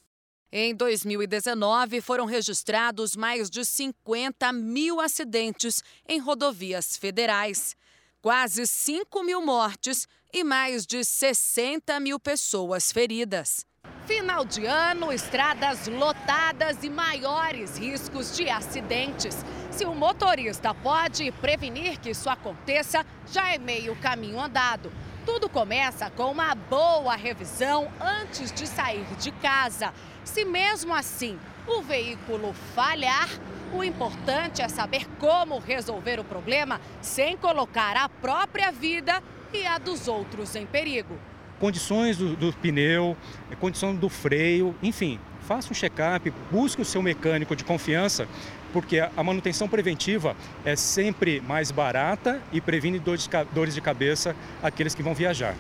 Em 0.53 0.73
2019, 0.73 2.01
foram 2.01 2.27
registrados 2.27 3.17
mais 3.17 3.51
de 3.51 3.65
50 3.65 4.53
mil 4.53 5.01
acidentes 5.01 5.83
em 6.09 6.21
rodovias 6.21 6.97
federais, 6.97 7.75
quase 8.23 8.69
5 8.69 9.25
mil 9.25 9.45
mortes 9.45 10.07
e 10.33 10.45
mais 10.45 10.87
de 10.87 11.05
60 11.05 11.99
mil 11.99 12.21
pessoas 12.21 12.93
feridas. 12.93 13.67
Final 14.07 14.45
de 14.45 14.65
ano, 14.65 15.13
estradas 15.13 15.87
lotadas 15.87 16.83
e 16.83 16.89
maiores 16.89 17.77
riscos 17.77 18.35
de 18.37 18.49
acidentes. 18.49 19.37
Se 19.71 19.85
o 19.85 19.95
motorista 19.95 20.75
pode 20.75 21.31
prevenir 21.33 21.99
que 21.99 22.11
isso 22.11 22.29
aconteça, 22.29 23.05
já 23.31 23.53
é 23.53 23.59
meio 23.59 23.95
caminho 23.97 24.41
andado. 24.41 24.91
Tudo 25.25 25.49
começa 25.49 26.11
com 26.11 26.33
uma 26.33 26.55
boa 26.55 27.15
revisão 27.15 27.89
antes 28.01 28.51
de 28.51 28.67
sair 28.67 29.07
de 29.21 29.31
casa. 29.31 29.93
Se 30.25 30.45
mesmo 30.45 30.95
assim 30.95 31.39
o 31.67 31.83
veículo 31.83 32.55
falhar, 32.75 33.29
o 33.75 33.85
importante 33.85 34.63
é 34.63 34.69
saber 34.69 35.07
como 35.19 35.59
resolver 35.59 36.19
o 36.19 36.25
problema 36.25 36.81
sem 37.03 37.37
colocar 37.37 37.95
a 37.97 38.09
própria 38.09 38.73
vida 38.73 39.23
e 39.53 39.67
a 39.67 39.77
dos 39.77 40.09
outros 40.09 40.57
em 40.57 40.65
perigo 40.65 41.19
condições 41.59 42.17
do, 42.17 42.37
do 42.37 42.53
pneu, 42.53 43.17
condição 43.61 43.95
do 43.95 44.09
freio, 44.09 44.75
enfim, 44.83 45.19
faça 45.43 45.71
um 45.71 45.75
check-up, 45.75 46.33
busque 46.51 46.83
o 46.83 46.85
seu 46.85 47.03
mecânico 47.03 47.57
de 47.57 47.65
confiança, 47.65 48.29
porque 48.73 49.01
a 49.01 49.23
manutenção 49.23 49.69
preventiva 49.69 50.37
é 50.65 50.77
sempre 50.77 51.41
mais 51.41 51.71
barata 51.71 52.41
e 52.53 52.61
previne 52.61 52.99
dores 52.99 53.75
de 53.75 53.81
cabeça 53.81 54.35
aqueles 54.63 54.95
que 54.95 55.03
vão 55.03 55.15
viajar. 55.15 55.55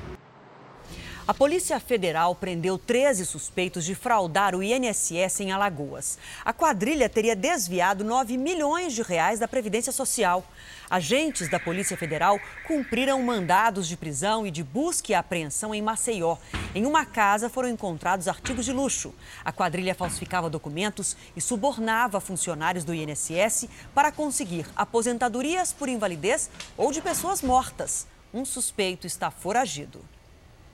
A 1.28 1.34
Polícia 1.34 1.78
Federal 1.78 2.34
prendeu 2.34 2.78
13 2.78 3.26
suspeitos 3.26 3.84
de 3.84 3.94
fraudar 3.94 4.54
o 4.54 4.62
INSS 4.62 5.40
em 5.40 5.52
Alagoas. 5.52 6.18
A 6.42 6.54
quadrilha 6.54 7.06
teria 7.06 7.36
desviado 7.36 8.02
9 8.02 8.38
milhões 8.38 8.94
de 8.94 9.02
reais 9.02 9.38
da 9.38 9.46
Previdência 9.46 9.92
Social. 9.92 10.42
Agentes 10.88 11.50
da 11.50 11.60
Polícia 11.60 11.98
Federal 11.98 12.40
cumpriram 12.66 13.22
mandados 13.22 13.86
de 13.86 13.94
prisão 13.94 14.46
e 14.46 14.50
de 14.50 14.64
busca 14.64 15.12
e 15.12 15.14
apreensão 15.14 15.74
em 15.74 15.82
Maceió. 15.82 16.38
Em 16.74 16.86
uma 16.86 17.04
casa 17.04 17.50
foram 17.50 17.68
encontrados 17.68 18.26
artigos 18.26 18.64
de 18.64 18.72
luxo. 18.72 19.14
A 19.44 19.52
quadrilha 19.52 19.94
falsificava 19.94 20.48
documentos 20.48 21.14
e 21.36 21.42
subornava 21.42 22.20
funcionários 22.20 22.84
do 22.84 22.94
INSS 22.94 23.68
para 23.94 24.10
conseguir 24.10 24.64
aposentadorias 24.74 25.74
por 25.74 25.90
invalidez 25.90 26.48
ou 26.74 26.90
de 26.90 27.02
pessoas 27.02 27.42
mortas. 27.42 28.06
Um 28.32 28.46
suspeito 28.46 29.06
está 29.06 29.30
foragido. 29.30 30.02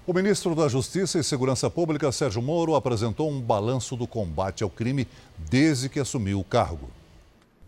O 0.06 0.12
ministro 0.12 0.54
da 0.54 0.68
Justiça 0.68 1.18
e 1.18 1.24
Segurança 1.24 1.70
Pública, 1.70 2.12
Sérgio 2.12 2.42
Moro, 2.42 2.74
apresentou 2.74 3.30
um 3.30 3.40
balanço 3.40 3.96
do 3.96 4.06
combate 4.06 4.62
ao 4.62 4.68
crime 4.68 5.08
desde 5.38 5.88
que 5.88 5.98
assumiu 5.98 6.38
o 6.38 6.44
cargo. 6.44 6.90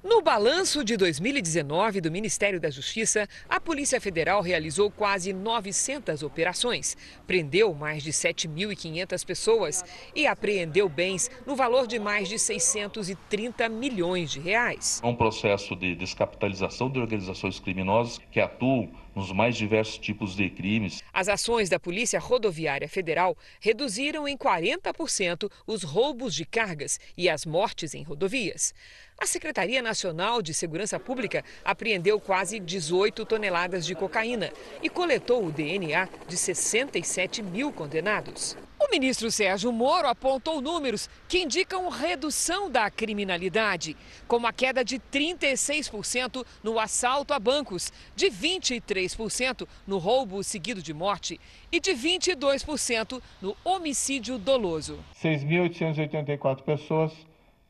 No 0.05 0.21
balanço 0.21 0.85
de 0.85 0.99
2019 0.99 2.03
do 2.03 2.11
Ministério 2.11 2.61
da 2.61 2.69
Justiça, 2.69 3.27
a 3.49 3.59
Polícia 3.59 3.99
Federal 4.03 4.43
realizou 4.43 4.91
quase 4.91 5.33
900 5.33 6.23
operações, 6.23 6.95
prendeu 7.27 7.73
mais 7.73 8.03
de 8.03 8.13
7.500 8.13 9.25
pessoas 9.25 9.83
e 10.15 10.27
apreendeu 10.27 10.91
bens 10.91 11.31
no 11.47 11.57
valor 11.57 11.87
de 11.87 11.99
mais 11.99 12.29
de 12.29 12.39
630 12.39 13.67
milhões 13.71 14.31
de 14.31 14.41
reais. 14.41 15.01
É 15.03 15.07
um 15.07 15.17
processo 15.17 15.75
de 15.75 15.97
descapitalização 15.97 16.91
de 16.91 17.01
organizações 17.01 17.59
criminosas 17.59 18.21
que 18.31 18.41
atuam 18.41 18.91
nos 19.17 19.33
mais 19.33 19.57
diversos 19.57 19.97
tipos 19.97 20.37
de 20.37 20.51
crimes. 20.51 21.03
As 21.11 21.27
ações 21.27 21.71
da 21.71 21.81
Polícia 21.81 22.21
Rodoviária 22.21 22.87
Federal 22.87 23.35
reduziram 23.59 24.29
em 24.29 24.37
40% 24.37 25.51
os 25.67 25.83
roubos 25.83 26.35
de 26.35 26.45
cargas 26.45 27.01
e 27.17 27.29
as 27.29 27.47
mortes 27.47 27.95
em 27.95 28.03
rodovias. 28.03 28.75
A 29.19 29.25
Secretaria 29.25 29.81
Nacional 29.81 30.43
de 30.43 30.53
Segurança 30.53 31.01
Pública 31.01 31.43
apreendeu 31.65 32.21
quase 32.21 32.61
18 32.61 33.25
toneladas 33.25 33.87
de 33.87 33.95
cocaína 33.95 34.53
e 34.83 34.91
coletou 34.91 35.47
o 35.47 35.51
DNA 35.51 36.07
de 36.29 36.37
67 36.37 37.43
mil 37.43 37.73
condenados. 37.73 38.57
O 38.79 38.91
ministro 38.91 39.31
Sérgio 39.31 39.73
Moro 39.73 40.07
apontou 40.07 40.61
números 40.61 41.09
que 41.27 41.39
indicam 41.39 41.89
redução 41.89 42.71
da 42.71 42.91
criminalidade, 42.91 43.97
como 44.29 44.47
a 44.47 44.53
queda 44.53 44.85
de 44.85 44.99
36% 44.99 46.45
no 46.63 46.79
assalto 46.79 47.33
a 47.33 47.39
bancos, 47.39 47.91
de 48.15 48.27
23% 48.27 49.67
no 49.87 49.97
roubo 49.97 50.45
seguido 50.45 50.83
de 50.83 50.93
morte 50.93 51.41
e 51.73 51.81
de 51.81 51.93
22% 51.93 53.21
no 53.41 53.57
homicídio 53.65 54.37
doloso. 54.39 55.03
6.884 55.23 56.63
pessoas 56.63 57.26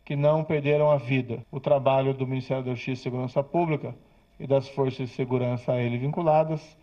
que 0.07 0.15
não 0.15 0.45
perderam 0.45 0.89
a 0.89 0.97
vida. 0.97 1.45
O 1.51 1.59
trabalho 1.59 2.15
do 2.15 2.29
Ministério 2.29 2.63
da 2.63 2.71
Justiça 2.71 3.01
e 3.01 3.03
Segurança 3.03 3.43
Pública 3.43 3.93
e 4.39 4.47
das 4.47 4.69
forças 4.69 5.09
de 5.09 5.15
segurança 5.17 5.73
a 5.73 5.83
ele 5.83 5.99
vinculadas 5.99 6.79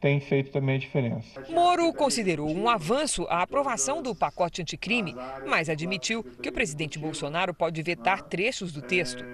tem 0.00 0.20
feito 0.20 0.50
também 0.50 0.76
a 0.76 0.78
diferença. 0.78 1.42
Moro 1.48 1.92
considerou 1.92 2.48
um 2.48 2.68
avanço 2.68 3.26
a 3.28 3.42
aprovação 3.42 4.00
do 4.00 4.14
pacote 4.14 4.62
anticrime, 4.62 5.14
mas 5.46 5.68
admitiu 5.68 6.22
que 6.42 6.48
o 6.48 6.52
presidente 6.52 6.98
Bolsonaro 6.98 7.52
pode 7.52 7.82
vetar 7.82 8.22
trechos 8.22 8.72
do 8.72 8.80
texto. 8.80 9.24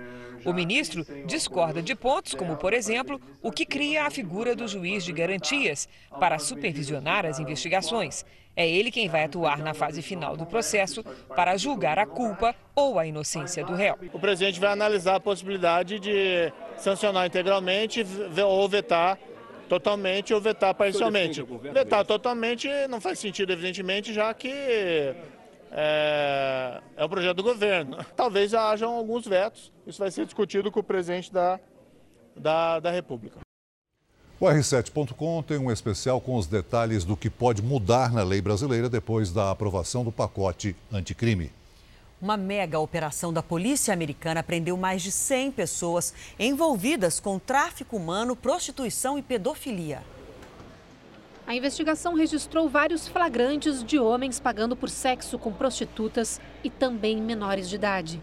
O 0.45 0.53
ministro 0.53 1.07
discorda 1.27 1.83
de 1.83 1.95
pontos, 1.95 2.35
como, 2.35 2.57
por 2.57 2.73
exemplo, 2.73 3.21
o 3.43 3.51
que 3.51 3.65
cria 3.65 4.05
a 4.05 4.11
figura 4.11 4.55
do 4.55 4.69
juiz 4.69 5.05
de 5.05 5.13
garantias 5.13 5.89
para 6.19 6.39
supervisionar 6.39 7.25
as 7.25 7.39
investigações. 7.39 8.25
É 8.57 8.69
ele 8.69 8.91
quem 8.91 9.09
vai 9.09 9.25
atuar 9.25 9.59
na 9.59 9.75
fase 9.75 10.01
final 10.01 10.37
do 10.37 10.47
processo 10.47 11.03
para 11.35 11.57
julgar 11.57 11.99
a 11.99 12.07
culpa 12.07 12.55
ou 12.75 12.99
a 12.99 13.07
inocência 13.07 13.65
do 13.65 13.75
réu. 13.75 13.99
O 14.13 14.19
presidente 14.19 14.61
vai 14.61 14.71
analisar 14.71 15.17
a 15.17 15.21
possibilidade 15.21 15.99
de 15.99 16.53
sancionar 16.77 17.27
integralmente 17.27 18.07
ou 18.47 18.69
vetar 18.69 19.19
totalmente 19.69 20.33
ou 20.33 20.41
vetar 20.41 20.75
parcialmente. 20.75 21.43
Vetar 21.73 22.05
totalmente 22.05 22.69
não 22.89 23.01
faz 23.01 23.19
sentido, 23.19 23.53
evidentemente, 23.53 24.13
já 24.13 24.33
que 24.33 24.51
é, 24.51 26.81
é 26.97 27.05
um 27.05 27.09
projeto 27.09 27.37
do 27.37 27.43
governo. 27.43 27.99
Talvez 28.17 28.55
hajam 28.55 28.93
alguns 28.93 29.27
vetos, 29.27 29.73
isso 29.87 29.99
vai 29.99 30.11
ser 30.11 30.25
discutido 30.25 30.71
com 30.71 30.81
o 30.81 30.85
presidente 30.85 31.33
da, 31.33 31.59
da, 32.37 32.81
da 32.81 32.91
República. 32.91 33.41
O 34.41 34.47
R7.com 34.47 35.43
tem 35.43 35.59
um 35.59 35.71
especial 35.71 36.21
com 36.21 36.37
os 36.37 36.47
detalhes 36.47 37.05
do 37.05 37.17
que 37.17 37.31
pode 37.31 37.63
mudar 37.63 38.13
na 38.13 38.23
lei 38.23 38.43
brasileira 38.43 38.89
depois 38.89 39.33
da 39.33 39.51
aprovação 39.51 40.05
do 40.05 40.13
pacote 40.13 40.77
anticrime. 40.93 41.51
Uma 42.25 42.39
mega 42.39 42.79
operação 42.79 43.31
da 43.31 43.43
polícia 43.43 43.93
americana 43.93 44.43
prendeu 44.43 44.79
mais 44.79 45.03
de 45.03 45.13
100 45.13 45.53
pessoas 45.53 46.15
envolvidas 46.39 47.21
com 47.21 47.39
tráfico 47.39 47.99
humano, 47.99 48.35
prostituição 48.35 49.19
e 49.19 49.23
pedofilia. 49.23 50.03
A 51.47 51.55
investigação 51.55 52.15
registrou 52.15 52.67
vários 52.67 53.07
flagrantes 53.07 53.85
de 53.85 53.99
homens 53.99 54.41
pagando 54.41 54.75
por 54.75 54.89
sexo 54.89 55.39
com 55.39 55.53
prostitutas 55.53 56.41
e 56.65 56.71
também 56.71 57.21
menores 57.21 57.69
de 57.69 57.75
idade. 57.75 58.23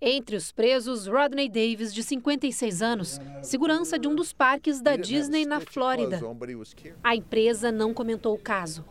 Entre 0.00 0.36
os 0.36 0.52
presos, 0.52 1.08
Rodney 1.08 1.48
Davis, 1.48 1.92
de 1.92 2.04
56 2.04 2.80
anos, 2.80 3.20
segurança 3.42 3.98
de 3.98 4.06
um 4.06 4.14
dos 4.14 4.32
parques 4.32 4.80
da 4.80 4.94
Disney 4.94 5.44
na 5.44 5.58
Flórida. 5.58 6.20
A 7.02 7.16
empresa 7.16 7.72
não 7.72 7.92
comentou 7.92 8.36
o 8.36 8.38
caso. 8.38 8.84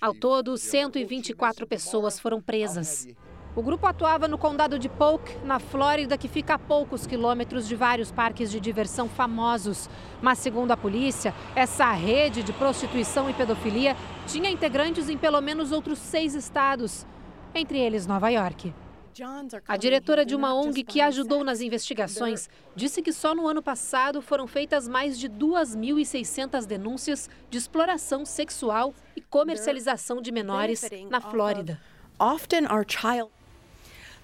Ao 0.00 0.12
todo, 0.12 0.58
124 0.58 1.64
pessoas 1.68 2.18
foram 2.18 2.42
presas. 2.42 3.06
O 3.54 3.62
grupo 3.62 3.86
atuava 3.86 4.26
no 4.26 4.38
condado 4.38 4.78
de 4.78 4.88
Polk, 4.88 5.36
na 5.44 5.58
Flórida, 5.58 6.16
que 6.16 6.26
fica 6.26 6.54
a 6.54 6.58
poucos 6.58 7.06
quilômetros 7.06 7.68
de 7.68 7.76
vários 7.76 8.10
parques 8.10 8.50
de 8.50 8.58
diversão 8.58 9.10
famosos. 9.10 9.90
Mas, 10.22 10.38
segundo 10.38 10.70
a 10.70 10.76
polícia, 10.76 11.34
essa 11.54 11.92
rede 11.92 12.42
de 12.42 12.50
prostituição 12.54 13.28
e 13.28 13.34
pedofilia 13.34 13.94
tinha 14.26 14.50
integrantes 14.50 15.10
em 15.10 15.18
pelo 15.18 15.38
menos 15.42 15.70
outros 15.70 15.98
seis 15.98 16.34
estados, 16.34 17.06
entre 17.54 17.78
eles 17.78 18.06
Nova 18.06 18.30
York. 18.30 18.72
A 19.68 19.76
diretora 19.76 20.24
de 20.24 20.34
uma 20.34 20.54
ONG 20.54 20.82
que 20.82 21.02
ajudou 21.02 21.44
nas 21.44 21.60
investigações 21.60 22.48
disse 22.74 23.02
que 23.02 23.12
só 23.12 23.34
no 23.34 23.46
ano 23.46 23.62
passado 23.62 24.22
foram 24.22 24.46
feitas 24.46 24.88
mais 24.88 25.18
de 25.18 25.28
2.600 25.28 26.64
denúncias 26.64 27.28
de 27.50 27.58
exploração 27.58 28.24
sexual 28.24 28.94
e 29.14 29.20
comercialização 29.20 30.22
de 30.22 30.32
menores 30.32 30.88
na 31.10 31.20
Flórida. 31.20 31.78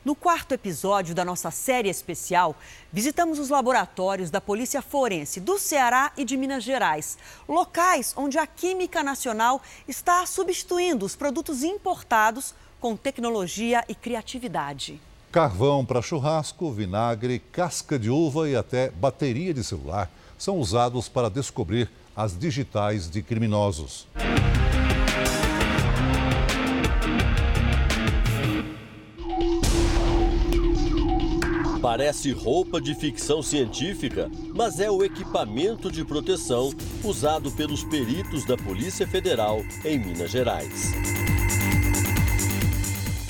No 0.04 0.14
quarto 0.14 0.52
episódio 0.52 1.14
da 1.14 1.24
nossa 1.24 1.50
série 1.50 1.88
especial, 1.88 2.56
visitamos 2.92 3.38
os 3.38 3.48
laboratórios 3.48 4.30
da 4.30 4.40
Polícia 4.40 4.80
Forense 4.80 5.40
do 5.40 5.58
Ceará 5.58 6.12
e 6.16 6.24
de 6.24 6.36
Minas 6.36 6.62
Gerais, 6.62 7.18
locais 7.48 8.14
onde 8.16 8.38
a 8.38 8.46
Química 8.46 9.02
Nacional 9.02 9.60
está 9.88 10.24
substituindo 10.24 11.04
os 11.04 11.16
produtos 11.16 11.64
importados 11.64 12.54
com 12.80 12.96
tecnologia 12.96 13.84
e 13.88 13.94
criatividade. 13.94 15.00
Carvão 15.32 15.84
para 15.84 16.00
churrasco, 16.00 16.72
vinagre, 16.72 17.40
casca 17.52 17.98
de 17.98 18.08
uva 18.08 18.48
e 18.48 18.54
até 18.54 18.90
bateria 18.90 19.52
de 19.52 19.64
celular 19.64 20.08
são 20.38 20.58
usados 20.58 21.08
para 21.08 21.28
descobrir 21.28 21.90
as 22.16 22.38
digitais 22.38 23.10
de 23.10 23.20
criminosos. 23.20 24.06
Parece 31.88 32.32
roupa 32.32 32.82
de 32.82 32.94
ficção 32.94 33.42
científica, 33.42 34.30
mas 34.54 34.78
é 34.78 34.90
o 34.90 35.02
equipamento 35.02 35.90
de 35.90 36.04
proteção 36.04 36.70
usado 37.02 37.50
pelos 37.50 37.82
peritos 37.82 38.44
da 38.44 38.58
Polícia 38.58 39.08
Federal 39.08 39.64
em 39.82 39.98
Minas 39.98 40.30
Gerais. 40.30 40.92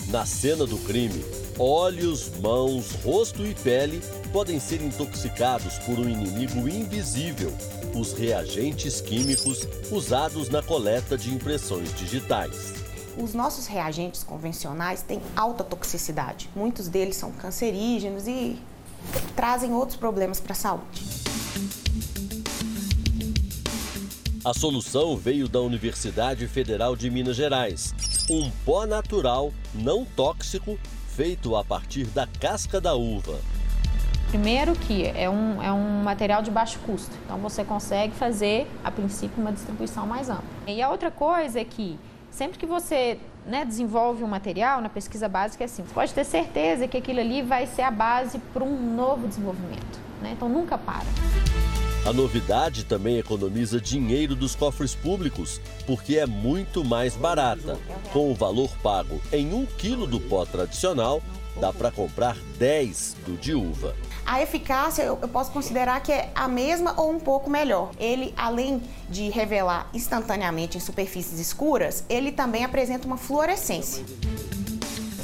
Na 0.09 0.27
cena 0.27 0.67
do 0.67 0.77
crime, 0.79 1.25
olhos, 1.57 2.33
mãos, 2.41 2.97
rosto 3.05 3.47
e 3.47 3.55
pele 3.55 4.03
podem 4.33 4.59
ser 4.59 4.83
intoxicados 4.83 5.79
por 5.79 5.97
um 5.97 6.09
inimigo 6.09 6.69
invisível, 6.69 7.57
os 7.95 8.13
reagentes 8.13 9.01
químicos 9.01 9.69
usados 9.89 10.49
na 10.49 10.65
coleta 10.65 11.17
de 11.17 11.33
impressões 11.33 11.95
digitais. 11.95 12.88
Os 13.21 13.35
nossos 13.35 13.67
reagentes 13.67 14.23
convencionais 14.23 15.03
têm 15.03 15.21
alta 15.35 15.65
toxicidade. 15.65 16.49
Muitos 16.55 16.87
deles 16.87 17.17
são 17.17 17.33
cancerígenos 17.33 18.29
e 18.29 18.57
trazem 19.35 19.73
outros 19.73 19.97
problemas 19.97 20.39
para 20.39 20.53
a 20.53 20.55
saúde. 20.55 21.05
A 24.45 24.55
solução 24.55 25.17
veio 25.17 25.49
da 25.49 25.61
Universidade 25.61 26.47
Federal 26.47 26.95
de 26.95 27.11
Minas 27.11 27.35
Gerais. 27.35 27.93
Um 28.31 28.51
pó 28.65 28.87
natural, 28.87 29.53
não 29.75 30.05
tóxico, 30.05 30.79
feito 31.09 31.57
a 31.57 31.65
partir 31.65 32.05
da 32.05 32.25
casca 32.25 32.81
da 32.81 32.95
uva. 32.95 33.41
Primeiro 34.29 34.75
que 34.75 35.07
é 35.07 35.29
um, 35.29 35.61
é 35.61 35.73
um 35.73 36.05
material 36.05 36.41
de 36.41 36.51
baixo 36.51 36.79
custo, 36.87 37.17
então 37.25 37.39
você 37.39 37.65
consegue 37.65 38.15
fazer, 38.15 38.71
a 38.85 38.91
princípio, 38.91 39.41
uma 39.41 39.51
distribuição 39.51 40.07
mais 40.07 40.29
ampla. 40.29 40.45
E 40.67 40.81
a 40.81 40.91
outra 40.91 41.11
coisa 41.11 41.59
é 41.59 41.65
que 41.65 41.99
sempre 42.31 42.59
que 42.59 42.67
você 42.67 43.19
né, 43.47 43.65
desenvolve 43.65 44.23
um 44.23 44.29
material 44.29 44.81
na 44.81 44.89
pesquisa 44.89 45.29
básica, 45.29 45.65
é 45.65 45.67
assim, 45.67 45.83
você 45.83 45.95
pode 45.95 46.15
ter 46.15 46.25
certeza 46.25 46.87
que 46.87 46.97
aquilo 46.97 47.21
ali 47.21 47.43
vai 47.43 47.67
ser 47.67 47.83
a 47.83 47.91
base 47.91 48.39
para 48.53 48.63
um 48.63 48.95
novo 48.95 49.27
desenvolvimento. 49.27 49.99
Né? 50.21 50.33
Então 50.33 50.49
nunca 50.49 50.77
para. 50.77 51.07
A 52.07 52.13
novidade 52.13 52.85
também 52.85 53.19
economiza 53.19 53.81
dinheiro 53.81 54.35
dos 54.35 54.55
cofres 54.55 54.95
públicos, 54.95 55.61
porque 55.87 56.17
é 56.17 56.27
muito 56.27 56.85
mais 56.85 57.15
barata. 57.17 57.79
Com 58.13 58.31
o 58.31 58.35
valor 58.35 58.71
pago 58.83 59.21
em 59.33 59.53
um 59.53 59.67
quilo 59.67 60.07
do 60.07 60.19
pó 60.21 60.47
tradicional, 60.47 61.23
dá 61.61 61.73
para 61.73 61.91
comprar 61.91 62.37
10 62.59 63.17
do 63.27 63.37
de 63.37 63.55
uva. 63.55 63.95
A 64.31 64.43
eficácia 64.43 65.05
eu, 65.05 65.17
posso 65.17 65.51
considerar 65.51 66.03
que 66.03 66.13
é 66.13 66.31
a 66.35 66.47
mesma 66.47 66.93
ou 66.99 67.11
um 67.11 67.19
pouco 67.19 67.49
melhor. 67.49 67.93
Ele, 67.99 68.35
além 68.37 68.83
de 69.09 69.31
revelar 69.31 69.89
instantaneamente 69.95 70.77
em 70.77 70.81
superfícies 70.81 71.39
escuras, 71.39 72.05
ele 72.11 72.31
também 72.31 72.63
apresenta 72.63 73.07
uma 73.07 73.17
fluorescência. 73.17 74.05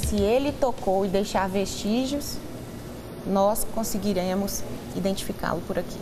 Se 0.08 0.16
ele 0.16 0.52
tocou 0.52 1.04
e 1.04 1.08
deixar 1.10 1.46
vestígios, 1.50 2.38
nós 3.26 3.66
conseguiremos 3.74 4.62
identificá-lo 4.96 5.60
por 5.66 5.78
aqui. 5.78 5.98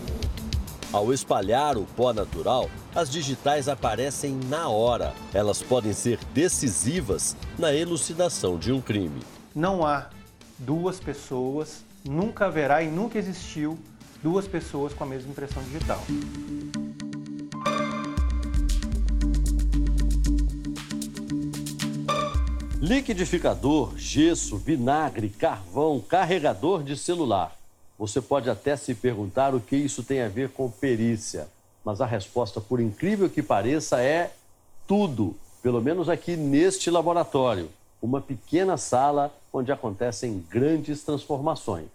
Ao 0.93 1.13
espalhar 1.13 1.77
o 1.77 1.85
pó 1.97 2.13
natural, 2.13 2.71
as 2.95 3.11
digitais 3.11 3.69
aparecem 3.69 4.39
na 4.49 4.69
hora. 4.69 5.13
Elas 5.35 5.61
podem 5.61 5.93
ser 5.93 6.21
decisivas 6.33 7.37
na 7.59 7.75
elucidação 7.75 8.57
de 8.57 8.71
um 8.71 8.81
crime. 8.81 9.23
Não 9.53 9.85
há 9.85 10.07
duas 10.57 11.01
pessoas, 11.01 11.85
nunca 12.05 12.47
haverá 12.47 12.83
e 12.83 12.91
nunca 12.91 13.19
existiu 13.19 13.79
duas 14.23 14.47
pessoas 14.47 14.93
com 14.93 15.05
a 15.05 15.07
mesma 15.07 15.31
impressão 15.31 15.63
digital. 15.65 16.01
Liquidificador, 22.81 23.97
gesso, 23.97 24.57
vinagre, 24.57 25.29
carvão, 25.29 26.01
carregador 26.01 26.83
de 26.83 26.97
celular. 26.97 27.57
Você 27.99 28.21
pode 28.21 28.51
até 28.51 28.77
se 28.77 28.95
perguntar 28.95 29.55
o 29.55 29.61
que 29.61 29.77
isso 29.77 30.03
tem 30.03 30.21
a 30.21 30.29
ver 30.29 30.51
com 30.51 30.69
perícia, 30.69 31.49
mas 31.85 32.01
a 32.01 32.07
resposta, 32.07 32.61
por 32.61 32.81
incrível 32.81 33.31
que 33.31 33.43
pareça, 33.43 34.03
é 34.03 34.33
tudo, 34.87 35.37
pelo 35.63 35.81
menos 35.81 36.09
aqui 36.09 36.37
neste 36.37 36.91
laboratório, 36.91 37.71
uma 38.03 38.21
pequena 38.21 38.77
sala 38.77 39.33
onde 39.53 39.71
acontecem 39.71 40.45
grandes 40.49 41.03
transformações. 41.03 41.87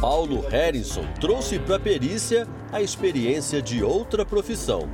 Paulo 0.00 0.40
Harrison 0.48 1.04
trouxe 1.20 1.58
para 1.58 1.76
a 1.76 1.80
perícia 1.80 2.46
a 2.70 2.82
experiência 2.82 3.62
de 3.62 3.82
outra 3.82 4.24
profissão. 4.26 4.88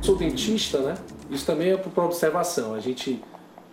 Sou 0.00 0.16
dentista, 0.16 0.78
né? 0.80 0.94
Isso 1.30 1.44
também 1.44 1.72
é 1.72 1.76
por 1.76 2.04
observação. 2.04 2.74
A 2.74 2.80
gente, 2.80 3.22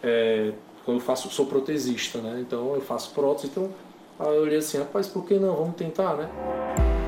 é, 0.02 0.52
eu 0.88 1.00
faço, 1.00 1.30
sou 1.30 1.46
protesista, 1.46 2.20
né? 2.20 2.40
Então 2.42 2.76
eu 2.76 2.82
faço 2.82 3.12
prótese, 3.12 3.48
então 3.48 3.72
Aí 4.20 4.36
eu 4.36 4.44
olhei 4.44 4.60
assim, 4.60 4.78
rapaz, 4.78 5.08
por 5.08 5.26
que 5.26 5.40
não? 5.40 5.56
Vamos 5.56 5.76
tentar, 5.76 6.16
né? 6.16 6.30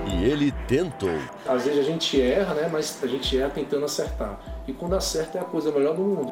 E 0.07 0.25
ele 0.25 0.51
tentou. 0.67 1.17
Às 1.47 1.65
vezes 1.65 1.79
a 1.79 1.83
gente 1.83 2.19
erra, 2.19 2.53
né? 2.55 2.69
Mas 2.71 3.01
a 3.03 3.07
gente 3.07 3.37
erra 3.37 3.51
tentando 3.51 3.85
acertar. 3.85 4.39
E 4.67 4.73
quando 4.73 4.95
acerta 4.95 5.37
é 5.37 5.41
a 5.41 5.43
coisa 5.43 5.71
melhor 5.71 5.95
do 5.95 6.01
mundo. 6.01 6.31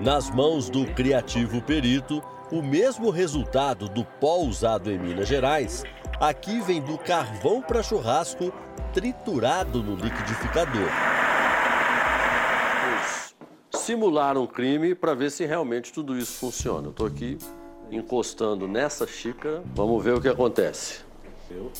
Nas 0.00 0.30
mãos 0.30 0.70
do 0.70 0.86
criativo 0.94 1.60
perito, 1.60 2.22
o 2.50 2.62
mesmo 2.62 3.10
resultado 3.10 3.86
do 3.86 4.02
pó 4.02 4.38
usado 4.38 4.90
em 4.90 4.98
Minas 4.98 5.28
Gerais, 5.28 5.84
aqui 6.18 6.58
vem 6.62 6.80
do 6.80 6.96
carvão 6.96 7.60
para 7.60 7.82
churrasco 7.82 8.50
triturado 8.94 9.82
no 9.82 9.94
liquidificador. 9.96 10.88
Simular 13.74 14.38
um 14.38 14.46
crime 14.46 14.94
para 14.94 15.12
ver 15.12 15.30
se 15.30 15.44
realmente 15.44 15.92
tudo 15.92 16.16
isso 16.16 16.32
funciona. 16.38 16.86
Eu 16.86 16.92
estou 16.92 17.06
aqui 17.06 17.36
encostando 17.90 18.66
nessa 18.66 19.06
xícara. 19.06 19.62
Vamos 19.74 20.02
ver 20.02 20.14
o 20.14 20.20
que 20.20 20.28
acontece. 20.28 21.00
Uhum. 21.50 21.70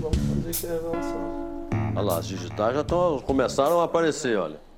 Vamos 0.00 0.18
fazer 0.18 0.50
essa 0.50 0.66
revelação. 0.66 1.68
Olha 1.94 2.02
lá, 2.02 2.18
as 2.18 2.26
digitais 2.26 2.74
já 2.74 2.82
tão, 2.82 3.20
começaram 3.20 3.80
a 3.80 3.84
aparecer, 3.84 4.36
olha. 4.36 4.71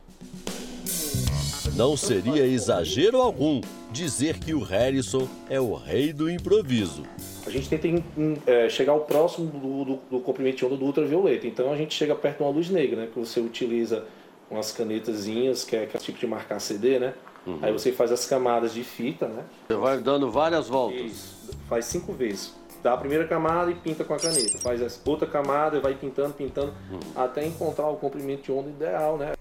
Não 1.77 1.97
seria 1.97 2.47
exagero 2.47 3.21
algum 3.21 3.61
dizer 3.91 4.39
que 4.39 4.55
o 4.55 4.61
Harrison 4.61 5.27
é 5.51 5.61
o 5.61 5.75
rei 5.75 6.13
do 6.13 6.31
improviso. 6.31 7.03
A 7.45 7.51
gente 7.51 7.69
tenta 7.69 7.99
é, 8.47 8.69
chegar 8.69 8.93
ao 8.93 9.01
próximo 9.01 9.49
do, 9.49 9.85
do, 9.85 10.01
do 10.09 10.21
comprimento 10.21 10.59
de 10.59 10.67
onda 10.67 10.77
do 10.77 10.85
ultravioleta. 10.85 11.49
Então 11.49 11.73
a 11.73 11.77
gente 11.77 11.93
chega 11.93 12.15
perto 12.15 12.39
de 12.39 12.43
uma 12.45 12.51
luz 12.51 12.71
negra, 12.71 13.01
né? 13.01 13.09
Que 13.13 13.19
você 13.19 13.41
utiliza 13.41 14.05
umas 14.49 14.71
canetazinhas, 14.71 15.65
que 15.65 15.75
é 15.75 15.83
aquele 15.83 16.05
tipo 16.05 16.17
de 16.17 16.29
marcar 16.29 16.61
CD, 16.61 17.01
né? 17.01 17.13
Uhum. 17.45 17.59
Aí 17.61 17.73
você 17.73 17.91
faz 17.91 18.13
as 18.13 18.25
camadas 18.25 18.73
de 18.73 18.85
fita, 18.85 19.27
né? 19.27 19.43
Você 19.67 19.75
vai 19.75 19.99
dando 19.99 20.31
várias 20.31 20.69
voltas. 20.69 21.01
Isso. 21.01 21.51
Faz 21.69 21.87
cinco 21.87 22.13
vezes. 22.13 22.55
Dá 22.85 22.93
a 22.93 22.97
primeira 22.97 23.27
camada 23.27 23.73
e 23.73 23.75
pinta 23.75 24.05
com 24.05 24.15
a 24.15 24.19
caneta. 24.19 24.59
Faz 24.59 25.03
outra 25.05 25.27
camada 25.27 25.77
e 25.77 25.81
vai 25.81 25.95
pintando, 25.95 26.35
pintando, 26.35 26.73
uhum. 26.93 27.01
até 27.17 27.45
encontrar 27.45 27.89
o 27.89 27.97
comprimento 27.97 28.45
de 28.45 28.53
onda 28.53 28.71
ideal, 28.71 29.19
né? 29.19 29.33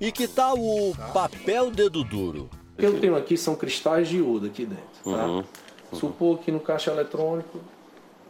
E 0.00 0.10
que 0.12 0.26
tal 0.26 0.56
o 0.58 0.94
papel 1.12 1.70
dedo 1.70 2.02
duro? 2.04 2.50
O 2.74 2.76
que 2.76 2.86
eu 2.86 3.00
tenho 3.00 3.16
aqui 3.16 3.36
são 3.36 3.54
cristais 3.54 4.08
de 4.08 4.18
iodo 4.18 4.46
aqui 4.46 4.66
dentro, 4.66 4.84
tá? 5.04 5.26
Uhum. 5.26 5.44
Supor 5.92 6.38
que 6.38 6.50
no 6.50 6.58
caixa 6.58 6.90
eletrônico 6.90 7.60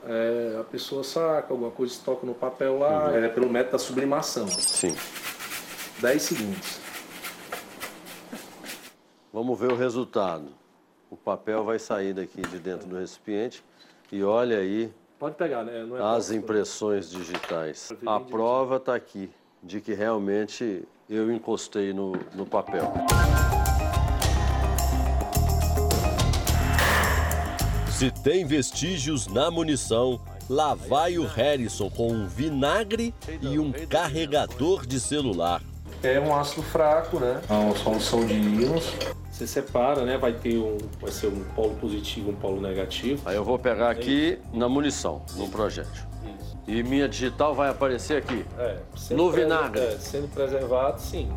é, 0.07 0.59
a 0.61 0.65
pessoa 0.65 1.03
saca, 1.03 1.47
alguma 1.53 1.71
coisa 1.71 1.99
toca 2.05 2.27
no 2.27 2.35
papel 2.35 2.79
lá, 2.79 3.09
uhum. 3.09 3.25
é 3.25 3.29
pelo 3.29 3.49
método 3.49 3.73
da 3.73 3.79
sublimação. 3.79 4.47
Sim. 4.49 4.95
10 6.01 6.23
segundos. 6.23 6.79
Vamos 9.33 9.59
ver 9.59 9.73
o 9.73 9.77
resultado. 9.77 10.49
O 11.11 11.17
papel 11.17 11.65
vai 11.65 11.79
sair 11.79 12.13
daqui 12.13 12.43
de 12.43 12.59
dentro 12.59 12.87
do 12.87 12.99
recipiente 12.99 13.65
e 14.13 14.23
olha 14.23 14.59
aí 14.59 14.93
Pode 15.19 15.37
pegar, 15.37 15.65
né? 15.65 15.73
É 15.79 16.03
as 16.03 16.31
impressões 16.31 17.11
digitais. 17.11 17.93
A 18.05 18.21
prova 18.21 18.77
está 18.77 18.95
aqui 18.95 19.31
de 19.63 19.81
que 19.81 19.95
realmente 19.95 20.87
eu 21.09 21.33
encostei 21.33 21.93
no, 21.93 22.13
no 22.35 22.47
papel. 22.47 22.93
Se 27.91 28.11
tem 28.11 28.45
vestígios 28.45 29.27
na 29.27 29.51
munição, 29.51 30.21
lá 30.49 30.75
vai 30.75 31.17
o 31.19 31.27
Harrison 31.27 31.89
com 31.91 32.11
um 32.11 32.27
vinagre 32.27 33.15
e 33.41 33.59
um 33.59 33.73
carregador 33.89 34.87
de 34.87 34.99
celular. 34.99 35.63
É 36.03 36.19
um 36.21 36.35
ácido 36.35 36.63
fraco, 36.63 37.19
né? 37.19 37.41
É 37.49 37.53
uma 37.53 37.77
solução 37.77 38.27
de 38.27 38.35
íons. 38.35 38.85
Você 39.35 39.49
separa, 39.49 40.05
né? 40.05 40.17
Vai 40.17 40.33
ter 40.33 40.59
um, 40.59 40.79
vai 41.01 41.11
ser 41.11 41.27
um 41.27 41.43
polo 41.57 41.75
positivo, 41.75 42.31
um 42.31 42.37
polo 42.37 42.61
negativo. 42.61 43.21
Aí 43.29 43.35
eu 43.35 43.43
vou 43.43 43.59
pegar 43.59 43.91
aqui 43.91 44.39
na 44.53 44.69
munição, 44.69 45.23
no 45.35 45.49
projétil. 45.49 46.05
Isso. 46.39 46.57
E 46.69 46.85
minha 46.85 47.09
digital 47.09 47.53
vai 47.53 47.69
aparecer 47.69 48.17
aqui. 48.17 48.47
É, 48.57 48.79
no 49.11 49.33
vinagre. 49.33 49.81
É, 49.81 49.99
sendo 49.99 50.29
preservado, 50.29 51.01
sim. 51.01 51.29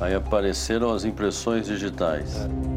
Aí 0.00 0.14
apareceram 0.14 0.94
as 0.94 1.04
impressões 1.04 1.66
digitais. 1.66 2.36
É. 2.36 2.75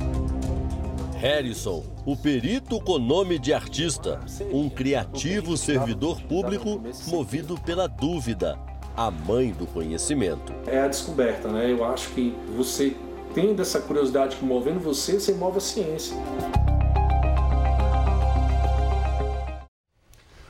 Harrison, 1.20 1.84
o 2.06 2.16
perito 2.16 2.80
com 2.80 2.98
nome 2.98 3.38
de 3.38 3.54
artista, 3.54 4.22
um 4.54 4.70
criativo 4.70 5.58
servidor 5.58 6.22
público 6.22 6.82
movido 7.08 7.60
pela 7.60 7.88
dúvida, 7.88 8.58
a 8.96 9.12
mãe 9.12 9.52
do 9.52 9.68
conhecimento. 9.68 10.54
É 10.66 10.80
a 10.80 10.88
descoberta, 10.88 11.50
né? 11.50 11.70
Eu 11.70 11.84
acho 11.84 12.08
que 12.12 12.34
você 12.56 12.96
tendo 13.36 13.62
essa 13.62 13.82
curiosidade 13.82 14.38
que 14.38 14.46
movendo 14.46 14.80
você, 14.80 15.20
você 15.20 15.34
move 15.34 15.58
a 15.58 15.60
ciência. 15.60 16.16